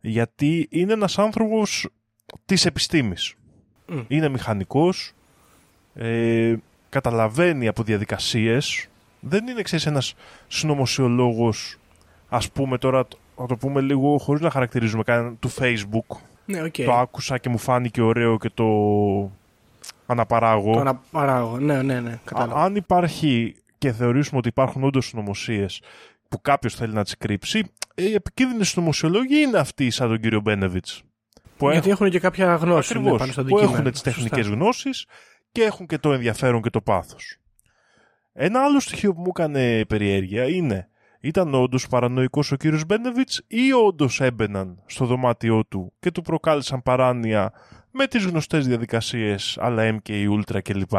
[0.00, 1.88] Γιατί είναι ένας άνθρωπος
[2.44, 3.34] της επιστήμης.
[3.86, 3.98] Μμ.
[4.08, 5.12] Είναι μηχανικός,
[5.94, 6.54] ε,
[6.88, 8.86] καταλαβαίνει από διαδικασίες.
[9.20, 10.14] Δεν είναι, ξέρεις, ένας
[10.48, 11.76] συνωμοσιολόγος,
[12.28, 13.06] ας πούμε τώρα,
[13.38, 16.16] να το πούμε λίγο χωρίς να χαρακτηρίζουμε κανέναν, του Facebook.
[16.46, 16.74] Ναι, οκ.
[16.84, 18.64] Το άκουσα και μου φάνηκε ωραίο και το
[20.06, 20.72] αναπαράγω.
[20.74, 21.58] Το να παράγω.
[21.58, 22.10] Ναι, ναι, ναι.
[22.10, 22.62] Α- Κατάλαβα.
[22.62, 25.82] αν υπάρχει και θεωρήσουμε ότι υπάρχουν όντως συνωμοσίες
[26.28, 27.64] που κάποιος θέλει να τις κρύψει,
[27.94, 31.02] οι επικίνδυνοι συνωμοσιολόγοι είναι αυτοί σαν τον κύριο Μπένεβιτς.
[31.56, 33.78] Που Γιατί έχουν και κάποια γνώση ναι, Ακριβώς, πάνω στο που αντικείμενο.
[33.78, 34.20] έχουν τις Σωστά.
[34.20, 35.06] τεχνικές γνώσεις
[35.52, 37.36] και έχουν και το ενδιαφέρον και το πάθος.
[38.32, 40.88] Ένα άλλο στοιχείο που μου έκανε περιέργεια είναι
[41.20, 46.82] ήταν όντως παρανοϊκός ο κύριος Μπένεβιτς ή όντως έμπαιναν στο δωμάτιό του και του προκάλεσαν
[46.82, 47.52] παράνοια
[47.90, 50.92] με τις γνωστές διαδικασίες αλλά MK Ultra κλπ;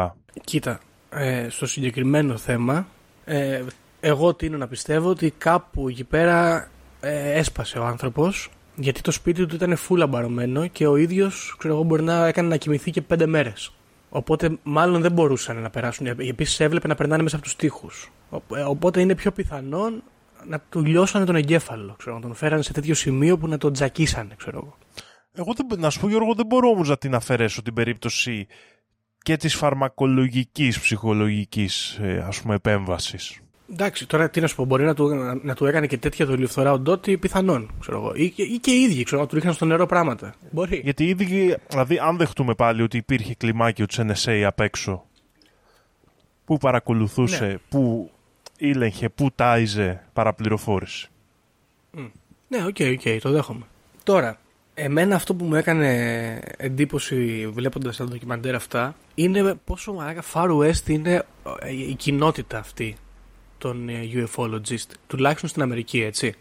[0.44, 2.86] Κοίτα, ε, στο συγκεκριμένο θέμα,
[3.24, 3.62] ε,
[4.00, 9.46] εγώ τίνω να πιστεύω ότι κάπου εκεί πέρα ε, έσπασε ο άνθρωπος γιατί το σπίτι
[9.46, 13.02] του ήταν φούλα μπαρωμένο και ο ίδιος, ξέρω εγώ, μπορεί να έκανε να κοιμηθεί και
[13.02, 13.72] πέντε μέρες.
[14.08, 16.06] Οπότε μάλλον δεν μπορούσαν να περάσουν.
[16.06, 18.12] Επίσης έβλεπε να περνάνε μέσα από τους τοίχους.
[18.66, 20.02] Οπότε είναι πιο πιθανόν
[20.46, 21.94] να του λιώσανε τον εγκέφαλο.
[21.98, 24.76] Ξέρω, να τον φέρανε σε τέτοιο σημείο που να τον τζακίσανε, ξέρω εγώ.
[25.32, 28.46] Εγώ δεν, να σου πω Γιώργο δεν μπορώ όμως να την αφαιρέσω την περίπτωση
[29.22, 33.38] και της φαρμακολογικής ψυχολογικής ε, ας πούμε επέμβασης.
[33.72, 36.26] Εντάξει, τώρα τι να σου πω, μπορεί να του, να, να του έκανε και τέτοια
[36.26, 37.70] δολιοφθορά ο Ντότι, πιθανόν.
[37.80, 38.12] Ξέρω εγώ.
[38.14, 40.34] Ή, και- ή και οι ίδιοι, ξέρω, να του ρίχναν στο νερό πράγματα.
[40.50, 40.80] Μπορεί.
[40.84, 45.04] Γιατί ήδη, δηλαδή, αν δεχτούμε πάλι ότι υπήρχε κλιμάκιο της NSA απ' έξω
[46.44, 47.56] που παρακολουθούσε, Ναι.
[47.68, 48.10] που
[48.58, 51.08] ήλεγχε, πού τάιζε παραπληροφόρηση.
[52.48, 53.62] Ναι, OK, OK, το δέχομαι.
[54.02, 54.38] Τώρα,
[54.74, 60.88] εμένα αυτό που μου έκανε εντύπωση βλέποντας τα ντοκιμαντέρ αυτά είναι πόσο μαλάκα Far West
[60.88, 61.24] είναι
[61.60, 62.96] ε, η κοινότητα αυτή
[63.58, 66.34] των ε, UFOlogist, τουλάχιστον στην Αμερική, έτσι.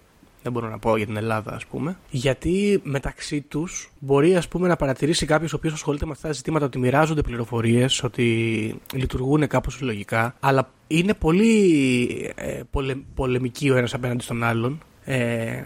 [0.43, 1.97] Δεν μπορώ να πω για την Ελλάδα, ας πούμε.
[2.09, 6.34] Γιατί μεταξύ τους μπορεί ας πούμε, να παρατηρήσει κάποιος ο οποίος ασχολείται με αυτά τα
[6.34, 13.75] ζητήματα ότι μοιράζονται πληροφορίες, ότι λειτουργούν κάπως λογικά, αλλά είναι πολύ ε, πολε, πολεμικοί ο
[13.75, 14.80] ένας απέναντι στον άλλον.
[15.05, 15.63] Ε,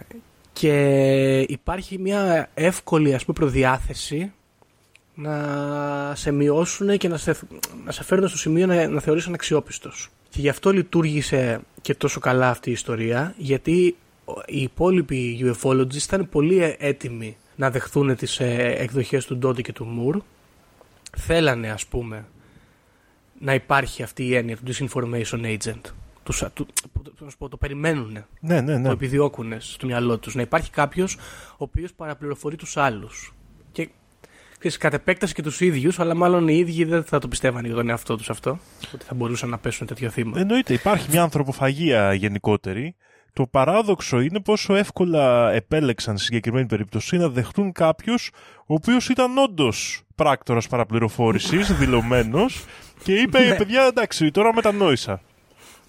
[0.54, 4.32] και υπάρχει μια εύκολη ας πούμε, προδιάθεση
[5.16, 7.36] να σε μειώσουν και να σε,
[7.86, 10.10] να σε φέρουν στο σημείο να, να θεωρήσουν αξιόπιστος.
[10.30, 13.96] Και γι' αυτό λειτουργήσε και τόσο καλά αυτή η ιστορία, γιατί
[14.46, 19.86] οι υπόλοιποι UFOlogists ήταν πολύ έτοιμοι να δεχθούν τις ε, εκδοχές του Ντόντι και του
[19.86, 20.22] Μουρ.
[21.18, 22.26] Θέλανε ας πούμε
[23.40, 25.82] να υπάρχει αυτή η έννοια του disinformation agent.
[26.24, 26.68] Τους, του,
[27.38, 28.86] το, το περιμένουν, Ναι, ναι, ναι.
[28.88, 30.36] το επιδιώκουν στο μυαλό τους.
[30.36, 31.16] Να υπάρχει κάποιος
[31.52, 33.34] ο οποίος παραπληροφορεί τους άλλους.
[33.72, 33.90] Και
[34.60, 37.76] ξέρεις, κατ' επέκταση και τους ίδιους, αλλά μάλλον οι ίδιοι δεν θα το πιστεύανε για
[37.76, 38.60] τον εαυτό τους αυτό,
[38.94, 40.40] ότι θα μπορούσαν να πέσουν τέτοιο θύμα.
[40.40, 42.96] Εννοείται, υπάρχει μια ανθρωποφαγία γενικότερη.
[43.34, 48.14] Το παράδοξο είναι πόσο εύκολα επέλεξαν στη συγκεκριμένη περίπτωση να δεχτούν κάποιου
[48.66, 52.66] ο οποίος ήταν όντως πράκτορας παραπληροφόρησης, δηλωμένος,
[53.04, 53.56] και είπε: Ναι.
[53.56, 55.22] Παιδιά, εντάξει, τώρα μετανόησα.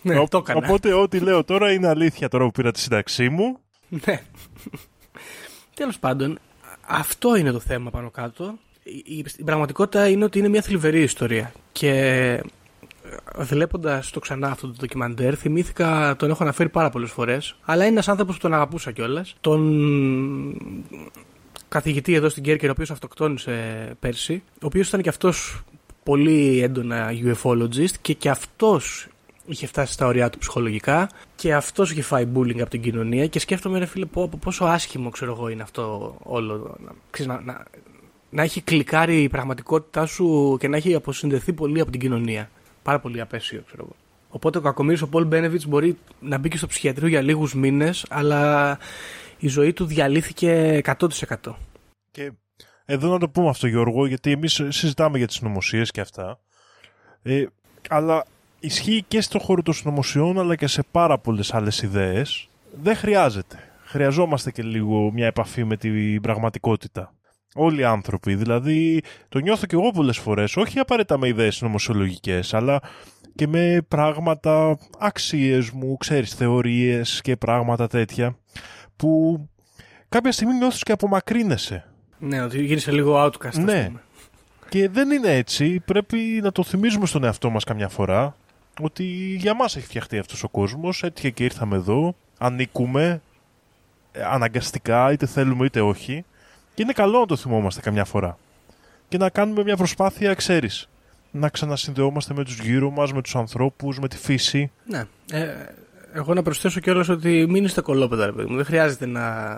[0.04, 0.66] Ναι, Ο- το έκανα.
[0.66, 3.58] Οπότε, ό,τι λέω τώρα είναι αλήθεια τώρα που πήρα τη σύνταξή μου.
[3.88, 4.22] Ναι.
[5.74, 6.38] Τέλος πάντων,
[6.86, 8.54] αυτό είναι το θέμα πάνω κάτω.
[8.82, 11.52] Η, η, η πραγματικότητα είναι ότι είναι μια θλιβερή ιστορία.
[11.72, 12.42] Και
[13.36, 17.92] βλέποντας το ξανά αυτό το ντοκιμαντέρ, θυμήθηκα, τον έχω αναφέρει πάρα πολλές φορές, αλλά είναι
[17.92, 19.36] ένας άνθρωπος που τον αγαπούσα κιόλας.
[19.40, 19.60] Τον
[21.68, 25.62] καθηγητή εδώ στην Κέρκυρα, ο οποίος αυτοκτόνησε πέρσι, ο οποίος ήταν κι αυτός
[26.02, 29.06] πολύ έντονα UFOlogist και κι αυτός
[29.46, 33.38] είχε φτάσει στα ωριά του ψυχολογικά και αυτός είχε φάει bullying από την κοινωνία και
[33.38, 37.40] σκέφτομαι ρε φίλε πω, πω- πόσο άσχημο ξέρω εγώ είναι αυτό όλο να, ξέρεις, να,
[37.40, 37.64] να,
[38.30, 42.50] να έχει κλικάρει η πραγματικότητά σου και να έχει αποσυνδεθεί πολύ από την κοινωνία.
[42.82, 43.96] Πάρα πολύ απέσιο ξέρω εγώ.
[44.28, 48.06] Οπότε ο κακομύρης ο Πολ Μπένεβιτς μπορεί να μπει και στο ψυχιατρίο για λίγους μήνες
[48.08, 48.78] αλλά
[49.38, 51.08] η ζωή του διαλύθηκε 100%
[52.10, 52.32] Και
[52.84, 56.40] εδώ να το πούμε αυτό, Γιώργο, γιατί εμείς συζητάμε για τις συνωμοσίε και αυτά.
[57.22, 57.44] Ε,
[57.88, 58.24] αλλά
[58.64, 62.48] ισχύει και στον χώρο των συνωμοσιών, αλλά και σε πάρα πολλές άλλες ιδέες.
[62.82, 63.58] Δεν χρειάζεται.
[63.84, 67.14] Χρειαζόμαστε και λίγο μια επαφή με την πραγματικότητα.
[67.54, 68.34] Όλοι οι άνθρωποι.
[68.34, 72.80] Δηλαδή, το νιώθω και εγώ πολλές φορές, όχι απαραίτητα με ιδέες συνωμοσιολογικές, αλλά
[73.34, 78.36] και με πράγματα, αξίες μου, ξέρεις, θεωρίες και πράγματα τέτοια,
[78.96, 79.38] που
[80.08, 81.84] κάποια στιγμή νιώθεις και απομακρύνεσαι.
[82.18, 83.84] ναι ότι γίνεσαι λίγο outcast ας Ναι.
[83.86, 84.02] πούμε.
[84.68, 85.80] Και δεν είναι έτσι.
[85.84, 88.36] Πρέπει να το θυμίζουμε στον εαυτό μας καμιά φορά
[88.80, 89.04] ότι
[89.38, 91.02] για μας έχει φτιαχτεί αυτός ο κόσμος.
[91.02, 92.14] Έτυχε και ήρθαμε εδώ.
[92.38, 93.22] Ανήκουμε
[94.12, 96.24] ε, αναγκαστικά, είτε θέλουμε είτε όχι.
[96.74, 98.38] Και είναι καλό να το θυμόμαστε καμιά φορά.
[99.08, 100.88] Και να κάνουμε μια προσπάθεια, ξέρεις,
[101.30, 104.70] να ξανασυνδεόμαστε με τους γύρω μας, με τους ανθρώπους, με τη φύση.
[104.84, 105.04] Ναι.
[105.30, 105.66] Ε,
[106.12, 108.56] εγώ να προσθέσω κιόλας ότι μην είστε κολόπεδα, ρε παιδί μου.
[108.56, 109.56] Δεν χρειάζεται να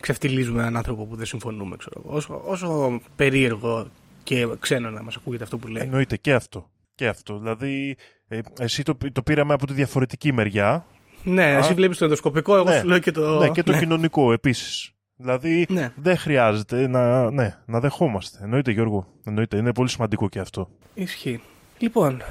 [0.00, 2.16] ξεφτιλίζουμε έναν άνθρωπο που δεν συμφωνούμε, ξέρω εγώ.
[2.16, 3.90] Όσο, όσο περίεργο
[4.22, 5.82] και ξένο να μας ακούγεται αυτό που λέει.
[5.82, 6.70] Εννοείται και αυτό.
[6.94, 7.38] Και αυτό.
[7.38, 7.96] Δηλαδή,
[8.32, 10.86] ε, εσύ το, το πήραμε από τη διαφορετική μεριά.
[11.24, 11.58] Ναι, Α.
[11.58, 12.78] εσύ βλέπεις το ενδοσκοπικό, εγώ Ναι.
[12.78, 13.38] σου λέω και το...
[13.38, 14.90] Ναι, και το κοινωνικό επίσης.
[15.16, 15.92] Δηλαδή, Ναι.
[15.96, 18.38] δεν χρειάζεται να, ναι, να δεχόμαστε.
[18.42, 19.06] Εννοείται, Γιώργο.
[19.24, 19.56] Εννοείται.
[19.56, 20.68] Είναι πολύ σημαντικό και αυτό.
[20.94, 21.40] Ισχύει.
[21.78, 22.22] Λοιπόν,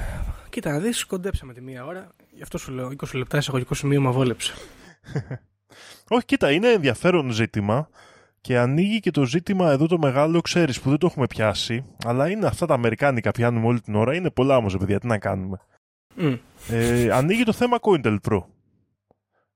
[0.50, 2.08] κοίτα να δεις, κοντέψαμε τη μία ώρα.
[2.30, 4.52] Γι' αυτό σου λέω, 20 λεπτά εισαγωγικό σημείο με βόλεψε.
[6.08, 7.88] Όχι, κοίτα, είναι ενδιαφέρον ζήτημα
[8.40, 12.30] και ανοίγει και το ζήτημα εδώ το μεγάλο, ξέρεις, που δεν το έχουμε πιάσει, αλλά
[12.30, 14.14] είναι αυτά τα αμερικάνικα πιάνουμε όλη την ώρα.
[14.14, 15.60] Είναι πολλά όμως, παιδιά, τι να κάνουμε.
[16.14, 16.32] Μμ.
[16.70, 18.42] Ε, ανοίγει το θέμα COINTELPRO.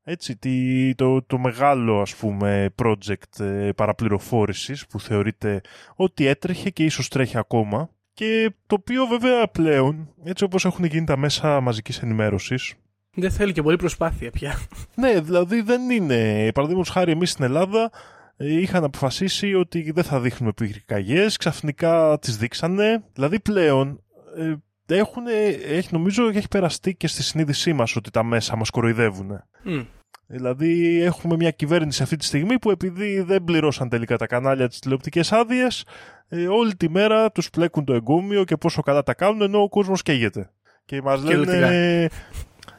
[0.08, 5.60] Έτσι, τι- το, το μεγάλο ας πούμε project ε, παραπληροφόρησης που θεωρείται
[5.96, 11.06] ότι έτρεχε και ίσως τρέχει ακόμα και το οποίο βέβαια πλέον, έτσι όπως έχουν γίνει
[11.06, 12.74] τα μέσα μαζικής ενημέρωσης,
[13.14, 14.54] Δεν θέλει και πολύ προσπάθεια πια.
[14.94, 16.50] ναι, δηλαδή δεν είναι.
[16.54, 17.90] Παραδείγματος χάρη, εμείς στην Ελλάδα
[18.36, 23.04] ε, είχαν αποφασίσει ότι δεν θα δείχνουμε πυρκαγιές, ξαφνικά τις δείξανε.
[23.12, 24.02] Δηλαδή πλέον
[24.36, 24.54] ε,
[24.94, 25.24] έχουν,
[25.66, 29.42] έχει, νομίζω έχει περαστεί και στη συνείδησή μας ότι τα μέσα μας κοροϊδεύουν.
[29.62, 29.80] Μμ.
[30.26, 34.78] Δηλαδή έχουμε μια κυβέρνηση αυτή τη στιγμή που επειδή δεν πληρώσαν τελικά τα κανάλια τις
[34.78, 35.84] τηλεοπτικές άδειες,
[36.28, 39.68] ε, όλη τη μέρα τους πλέκουν το εγκόμιο και πόσο καλά τα κάνουν ενώ ο
[39.68, 40.50] κόσμος καίγεται.
[40.84, 42.08] Και μας Και λένε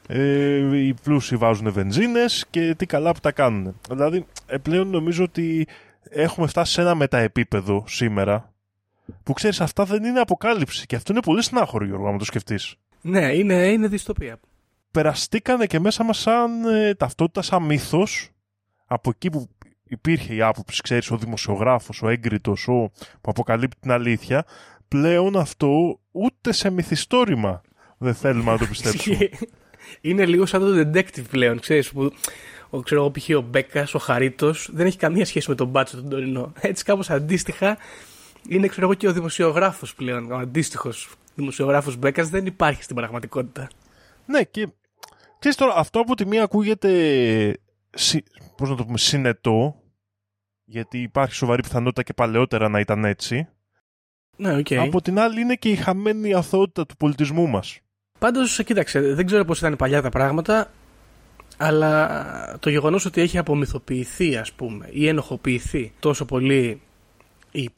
[0.07, 3.79] ε, οι πλούσιοι βάζουν βενζίνες και τι καλά που τα κάνουν.
[3.89, 5.67] Δηλαδή ε, πλέον νομίζω ότι
[6.09, 8.53] έχουμε φτάσει σε ένα μεταεπίπεδο σήμερα
[9.23, 12.75] που ξέρεις αυτά δεν είναι αποκάλυψη και αυτό είναι πολύ στενάχωρο Γιώργο αν το σκεφτείς.
[13.01, 14.39] Ναι, είναι, είναι δυστοπία.
[14.91, 18.29] περαστήκανε και μέσα μας σαν ε, ταυτότητα, σαν μύθος,
[18.85, 19.49] από εκεί που
[19.83, 22.91] υπήρχε η άποψη, ξέρεις, ο δημοσιογράφος, ο έγκριτος, ο
[23.21, 24.45] που αποκαλύπτει την αλήθεια,
[24.87, 27.61] πλέον αυτό ούτε σε μυθιστόρημα
[27.97, 29.29] δεν θέλουμε να το πιστέψουμε.
[30.01, 32.11] Είναι λίγο σαν το detective πλέον, ξέρεις, που
[32.69, 33.29] ο, ξέρω εγώ, π.χ.
[33.37, 36.53] ο Μπέκας, ο Χαρίτος, δεν έχει καμία σχέση με τον μπάτσο τον τωρινό.
[36.59, 37.77] Έτσι, κάπως αντίστοιχα,
[38.47, 40.31] είναι ξέρω εγώ και ο δημοσιογράφος πλέον.
[40.31, 43.67] Ο αντίστοιχος δημοσιογράφος Μπέκας δεν υπάρχει στην πραγματικότητα.
[44.25, 44.67] Ναι, και
[45.39, 47.59] ξέρεις τώρα, αυτό από τη μία ακούγεται
[48.57, 49.75] πώς να το πούμε, συνετό,
[50.63, 53.47] γιατί υπάρχει σοβαρή πιθανότητα και παλαιότερα να ήταν έτσι.
[54.35, 54.75] Ναι, okay.
[54.75, 57.79] Από την άλλη είναι και η χαμένη αθωότητα του πολιτισμού μας.
[58.19, 60.71] Πάντως, κοίταξε, δεν ξέρω πώς ήταν παλιά τα πράγματα,
[61.57, 66.81] αλλά το γεγονός ότι έχει απομυθοποιηθεί, ας πούμε, ή ενοχοποιηθεί τόσο πολύ
[67.51, 67.69] η,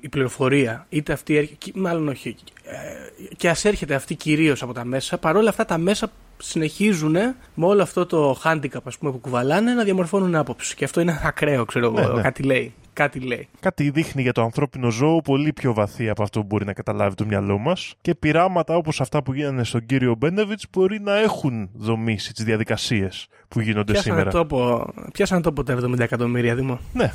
[0.00, 5.18] η πληροφορία, είτε αυτή, μάλλον όχι, ε, και ας έρχεται αυτή κυρίως από τα μέσα,
[5.18, 7.12] παρόλα αυτά τα μέσα συνεχίζουν
[7.54, 10.74] με όλο αυτό το handicap ας πούμε, που κουβαλάνε να διαμορφώνουν άποψη.
[10.74, 12.08] Και αυτό είναι ακραίο, ξέρω εγώ.
[12.08, 12.22] Ναι, ναι.
[12.22, 12.74] Κάτι λέει.
[12.92, 13.48] Κάτι λέει.
[13.60, 17.14] Κάτι δείχνει για το ανθρώπινο ζώο πολύ πιο βαθύ από αυτό που μπορεί να καταλάβει
[17.14, 17.94] το μυαλό μας.
[18.00, 23.26] Και πειράματα όπως αυτά που γίνανε στον κύριο Μπένεβιτς μπορεί να έχουν δομήσει τις διαδικασίες
[23.48, 24.30] που γίνονται πιάσανε σήμερα.
[24.30, 26.78] Τόπο, πιάσανε τόπο τα 70 εκατομμύρια, Δήμο.
[26.92, 27.12] Ναι,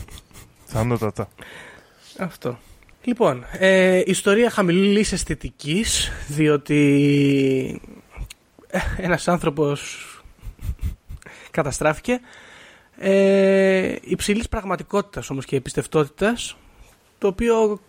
[0.65, 1.27] πιθανότατα.
[2.17, 2.59] Αυτό.
[3.03, 7.81] Λοιπόν, ε, ιστορία χαμηλής αισθητικής, διότι
[8.97, 10.05] ένας άνθρωπος
[11.51, 12.19] καταστράφηκε.
[12.97, 16.57] Ε, υψηλής πραγματικότητας όμως και εμπιστευτότητας
[17.17, 17.79] το οποίο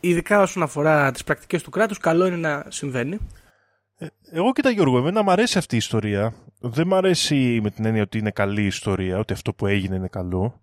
[0.00, 3.18] ειδικά όσον αφορά τις πρακτικές του κράτους καλό είναι να συμβαίνει.
[3.98, 6.34] Ε, εγώ κοίτα Γιώργο, εμένα μου αρέσει αυτή η ιστορία.
[6.60, 10.08] Δεν μου αρέσει με την έννοια ότι είναι καλή ιστορία ότι αυτό που έγινε είναι
[10.08, 10.62] καλό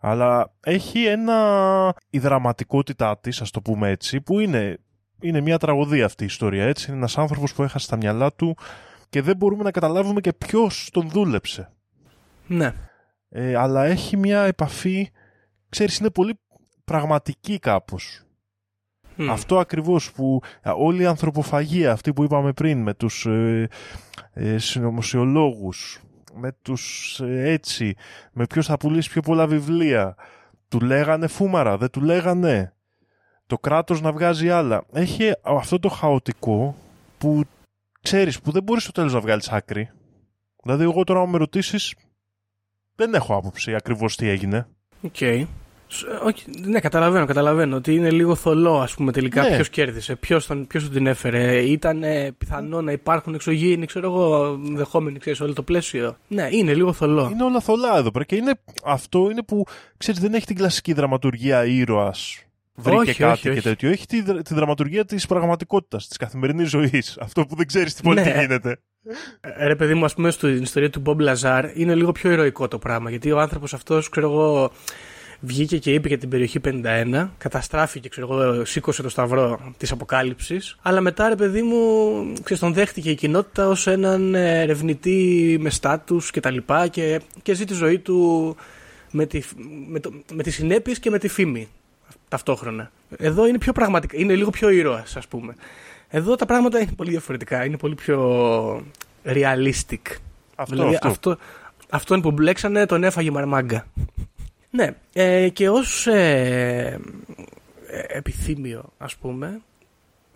[0.00, 4.78] αλλά έχει ένα η δραματικότητά της, ας το πούμε έτσι, που είναι
[5.20, 6.86] είναι μια τραγωδία αυτή η ιστορία, έτσι.
[6.88, 8.56] Είναι ένας άνθρωπος που έχασε τα μυαλά του
[9.08, 11.70] και δεν μπορούμε να καταλάβουμε και ποιος τον δούλεψε.
[12.46, 12.72] Ναι.
[13.28, 15.10] Ε, αλλά έχει μια επαφή,
[15.68, 16.38] ξέρεις, είναι πολύ
[16.84, 18.20] πραγματική κάπως.
[19.30, 23.68] Αυτό ακριβώς που όλη η ανθρωποφαγία, αυτή που είπαμε πριν, με τους ε,
[24.32, 26.00] ε, συνωμοσιολόγους,
[26.36, 27.94] με τους ε, έτσι,
[28.32, 30.16] με ποιος θα πουλήσει πιο πολλά βιβλία,
[30.68, 32.74] του λέγανε φούμαρα, δεν του λέγανε
[33.46, 34.84] το κράτος να βγάζει άλλα.
[34.92, 36.76] Έχει αυτό το χαοτικό
[37.18, 37.42] που
[38.02, 39.90] ξέρεις, που δεν μπορείς στο τέλος να βγάλεις άκρη.
[40.62, 41.94] Δηλαδή εγώ τώρα να με ρωτήσεις,
[42.94, 44.66] δεν έχω άποψη ακριβώς τι έγινε.
[45.02, 45.14] OK.
[45.18, 45.46] Okay.
[46.64, 49.54] Ναι, καταλαβαίνω, καταλαβαίνω ότι είναι λίγο θολό, ας πούμε, τελικά ναι.
[49.54, 51.62] ποιος κέρδισε, ποιος τον, ποιος την έφερε.
[51.62, 56.16] Ήταν ε, πιθανό να υπάρχουν εξωγήινοι, ξέρω εγώ, δεχόμενοι, ξέρεις, όλο το πλαίσιο.
[56.28, 57.28] Ναι, είναι λίγο θολό.
[57.32, 59.64] Είναι όλα θολά εδώ πέρα και είναι, αυτό είναι που,
[59.96, 62.40] ξέρεις, δεν έχει την κλασική δραματουργία ήρωας
[62.76, 63.56] βρήκε όχι, κάτι όχι, όχι.
[63.56, 63.90] και τέτοιο.
[63.90, 67.16] Έχει τη, τη δραματουργία της πραγματικότητας, της καθημερινής ζωής.
[67.20, 68.40] Αυτό που δεν ξέρεις τι πολύ ναι.
[68.40, 68.78] γίνεται.
[69.40, 72.68] Ε, ρε παιδί μου, ας πούμε, στην ιστορία του Μπομπ Λαζάρ είναι λίγο πιο ηρωικό
[72.68, 73.10] το πράγμα.
[73.10, 74.70] Γιατί ο άνθρωπος αυτός, ξέρω εγώ,
[75.40, 80.76] βγήκε και είπε για την περιοχή 51, καταστράφηκε, ξέρω εγώ, σήκωσε το σταυρό της αποκάλυψης.
[80.82, 81.78] Αλλά μετά, ρε παιδί μου,
[82.42, 87.54] ξέρεις, τον δέχτηκε η κοινότητα ως έναν ερευνητή με στάτους και τα λοιπά και, και
[87.54, 88.56] ζει τη ζωή του
[89.10, 89.42] με, τη,
[89.88, 91.68] με, το, με τις συνέπειες και με τη φήμη
[92.28, 92.90] ταυτόχρονα.
[93.16, 95.54] Εδώ είναι πιο πραγματικά, είναι λίγο πιο ήρωας, ας πούμε.
[96.08, 98.82] Εδώ τα πράγματα είναι πολύ διαφορετικά, είναι πολύ πιο
[99.24, 100.16] realistic.
[100.54, 101.08] Αυτό, δηλαδή, αυτό.
[101.08, 101.36] αυτό.
[101.90, 103.86] Αυτόν που μπλέξανε τον έφαγε μαρμάγκα.
[104.76, 107.00] Ναι, ε, και ως ε,
[107.86, 109.60] ε, επιθύμιο ας πούμε,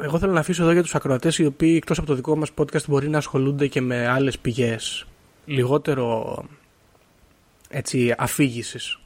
[0.03, 2.51] εγώ θέλω να αφήσω εδώ για τους ακροατές οι οποίοι εκτός από το δικό μας
[2.57, 5.07] podcast μπορεί να ασχολούνται και με άλλες πηγές
[5.47, 6.39] λιγότερο
[7.69, 9.00] έτσι αφήγησης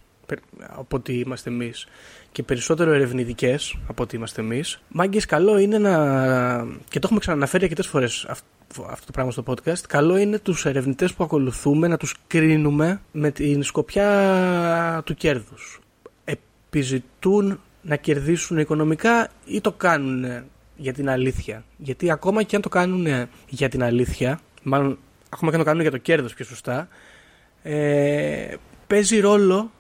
[0.59, 1.87] από ότι είμαστε εμείς
[2.33, 4.81] και περισσότερο ερευνητικές από ότι είμαστε εμείς.
[4.89, 5.93] Μάγκες, καλό είναι να.
[6.89, 8.27] και το έχουμε ξαναναφέρει αρκετές φορές
[8.87, 9.81] αυτό το πράγμα στο podcast.
[9.89, 15.81] Καλό είναι τους ερευνητές που ακολουθούμε να τους κρίνουμε με την σκοπιά του κέρδους.
[16.25, 20.45] Επιζητούν να κερδίσουν οικονομικά ή το κάνουν
[20.77, 23.07] για την αλήθεια; Γιατί ακόμα και αν το κάνουν
[23.49, 24.99] για την αλήθεια, μάλλον
[25.29, 26.89] ακόμα και αν το κάνουν για το κέρδος πιο σωστά,
[27.62, 28.55] ε,
[28.87, 29.70] παίζει ρόλο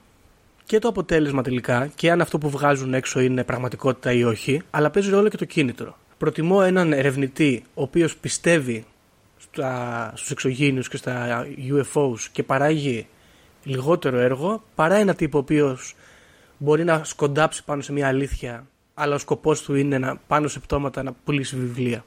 [0.66, 4.90] και το αποτέλεσμα τελικά και αν αυτό που βγάζουν έξω είναι πραγματικότητα ή όχι, αλλά
[4.90, 5.96] παίζει ρόλο και το κίνητρο.
[6.18, 8.84] Προτιμώ έναν ερευνητή ο οποίος πιστεύει
[9.38, 13.06] στα, στους εξωγήινους και στα UFOs και παράγει
[13.64, 15.94] λιγότερο έργο παρά ένα τύπο ο οποίος
[16.58, 20.58] μπορεί να σκοντάψει πάνω σε μια αλήθεια αλλά ο σκοπός του είναι να, πάνω σε
[20.58, 22.04] πτώματα να πουλήσει βιβλία.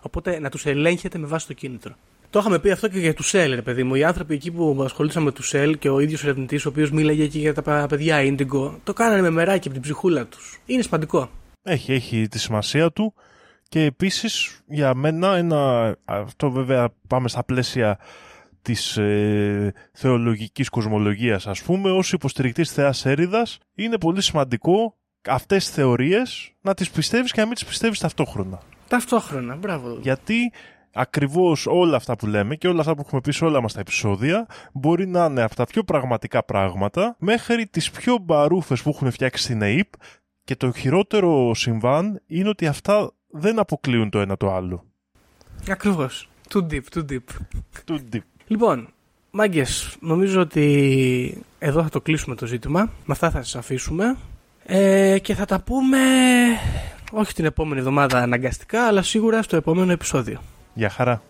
[0.00, 1.94] Οπότε να τους ελέγχεται με βάση το κίνητρο.
[2.36, 3.94] Το είχαμε πει αυτό και για του ΣΕΛ, ρε παιδί μου.
[3.94, 7.22] Οι άνθρωποι εκεί που ασχολήθηκαν με του ΣΕΛ και ο ίδιος ερευνητής, ο οποίος μίλαγε
[7.22, 10.60] εκεί για τα παιδιά Ίντιγκο, το κάνανε με μεράκι από την ψυχούλα τους.
[10.66, 11.30] Είναι σημαντικό.
[11.62, 13.14] Έχει, έχει τη σημασία του
[13.68, 17.98] Και επίσης για μένα ένα, αυτό βέβαια πάμε στα πλαίσια
[18.62, 24.96] της ε, θεολογικής κοσμολογίας ας πούμε, ως υποστηρικτής θεάς έριδας είναι πολύ σημαντικό
[25.28, 28.60] αυτές τις θεωρίες να τις πιστεύεις και να μην τις πιστεύεις ταυτόχρονα.
[28.88, 29.98] Ταυτόχρονα, μπράβο.
[30.02, 30.52] Γιατί
[30.96, 33.80] ακριβώς όλα αυτά που λέμε και όλα αυτά που έχουμε πει σε όλα μας τα
[33.80, 39.10] επεισόδια μπορεί να είναι από τα πιο πραγματικά πράγματα μέχρι τις πιο μπαρούφες που έχουν
[39.10, 39.88] φτιάξει στην ΑΕΠ
[40.44, 44.84] και το χειρότερο συμβάν είναι ότι αυτά δεν αποκλείουν το ένα το άλλο.
[45.68, 46.28] Ακριβώς.
[46.54, 47.18] Too deep, too deep.
[47.86, 48.20] Too deep.
[48.46, 48.88] Λοιπόν,
[49.30, 52.80] μάγκες, νομίζω ότι εδώ θα το κλείσουμε το ζήτημα.
[52.82, 54.16] Με αυτά θα σας αφήσουμε.
[54.64, 55.98] Ε, και θα τα πούμε
[57.12, 60.40] όχι την επόμενη εβδομάδα αναγκαστικά, αλλά σίγουρα στο επόμενο επεισόδιο.
[60.76, 61.22] Γεια χαρά.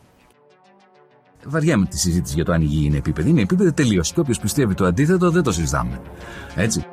[1.45, 3.31] Βαριά τη συζήτηση για το αν η γη είναι επίπεδη.
[3.31, 4.13] Είναι επίπεδη τελείως.
[4.13, 6.01] Και όποιος πιστεύει το αντίθετο δεν το συζητάμε.
[6.55, 6.87] Έτσι.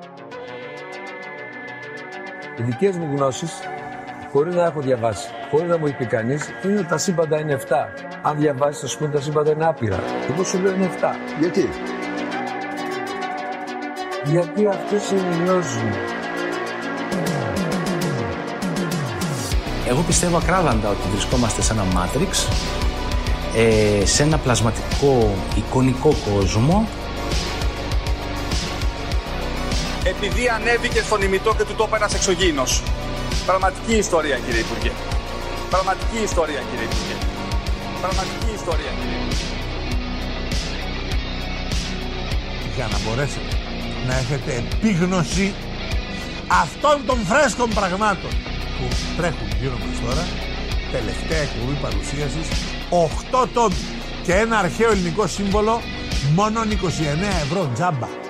[2.59, 3.51] Οι δικές μου γνώσεις,
[4.31, 7.89] χωρίς να έχω διαβάσει, χωρίς να μου είπε κανείς, είναι ότι τα σύμπαντα είναι 7.
[8.21, 9.99] Αν διαβάσεις, θα σου πούνε τα σύμπαντα είναι άπειρα.
[10.31, 11.15] Εγώ σου λέω είναι 7.
[11.39, 11.69] Γιατί;
[14.25, 16.12] Γιατί αυτοί συνειδητοποιούν.
[19.87, 22.47] Εγώ πιστεύω ακράδαντα ότι βρισκόμαστε σε ένα Matrix,
[23.55, 26.87] ε, σε ένα πλασματικό εικονικό κόσμο
[30.03, 32.81] επειδή ανέβηκε στον ημιτό και του τόπου ένας εξωγήινος.
[33.45, 34.91] Πραγματική ιστορία κύριε Υπουργέ.
[35.69, 37.15] Πραγματική ιστορία κύριε Υπουργέ.
[38.01, 39.45] Πραγματική ιστορία κύριε Υπουργέ.
[42.75, 43.51] Για να μπορέσετε
[44.07, 45.53] να έχετε επίγνωση
[46.47, 48.31] αυτών των φρέσκων πραγμάτων
[48.77, 48.85] που
[49.17, 50.23] τρέχουν γύρω μας τώρα.
[50.91, 52.47] Τελευταία εκπομπή παρουσίασης.
[52.89, 53.75] 8 τόμοι
[54.23, 55.81] και ένα αρχαίο ελληνικό σύμβολο.
[56.35, 56.65] Μόνο 29
[57.45, 58.22] ευρώ τζάμπα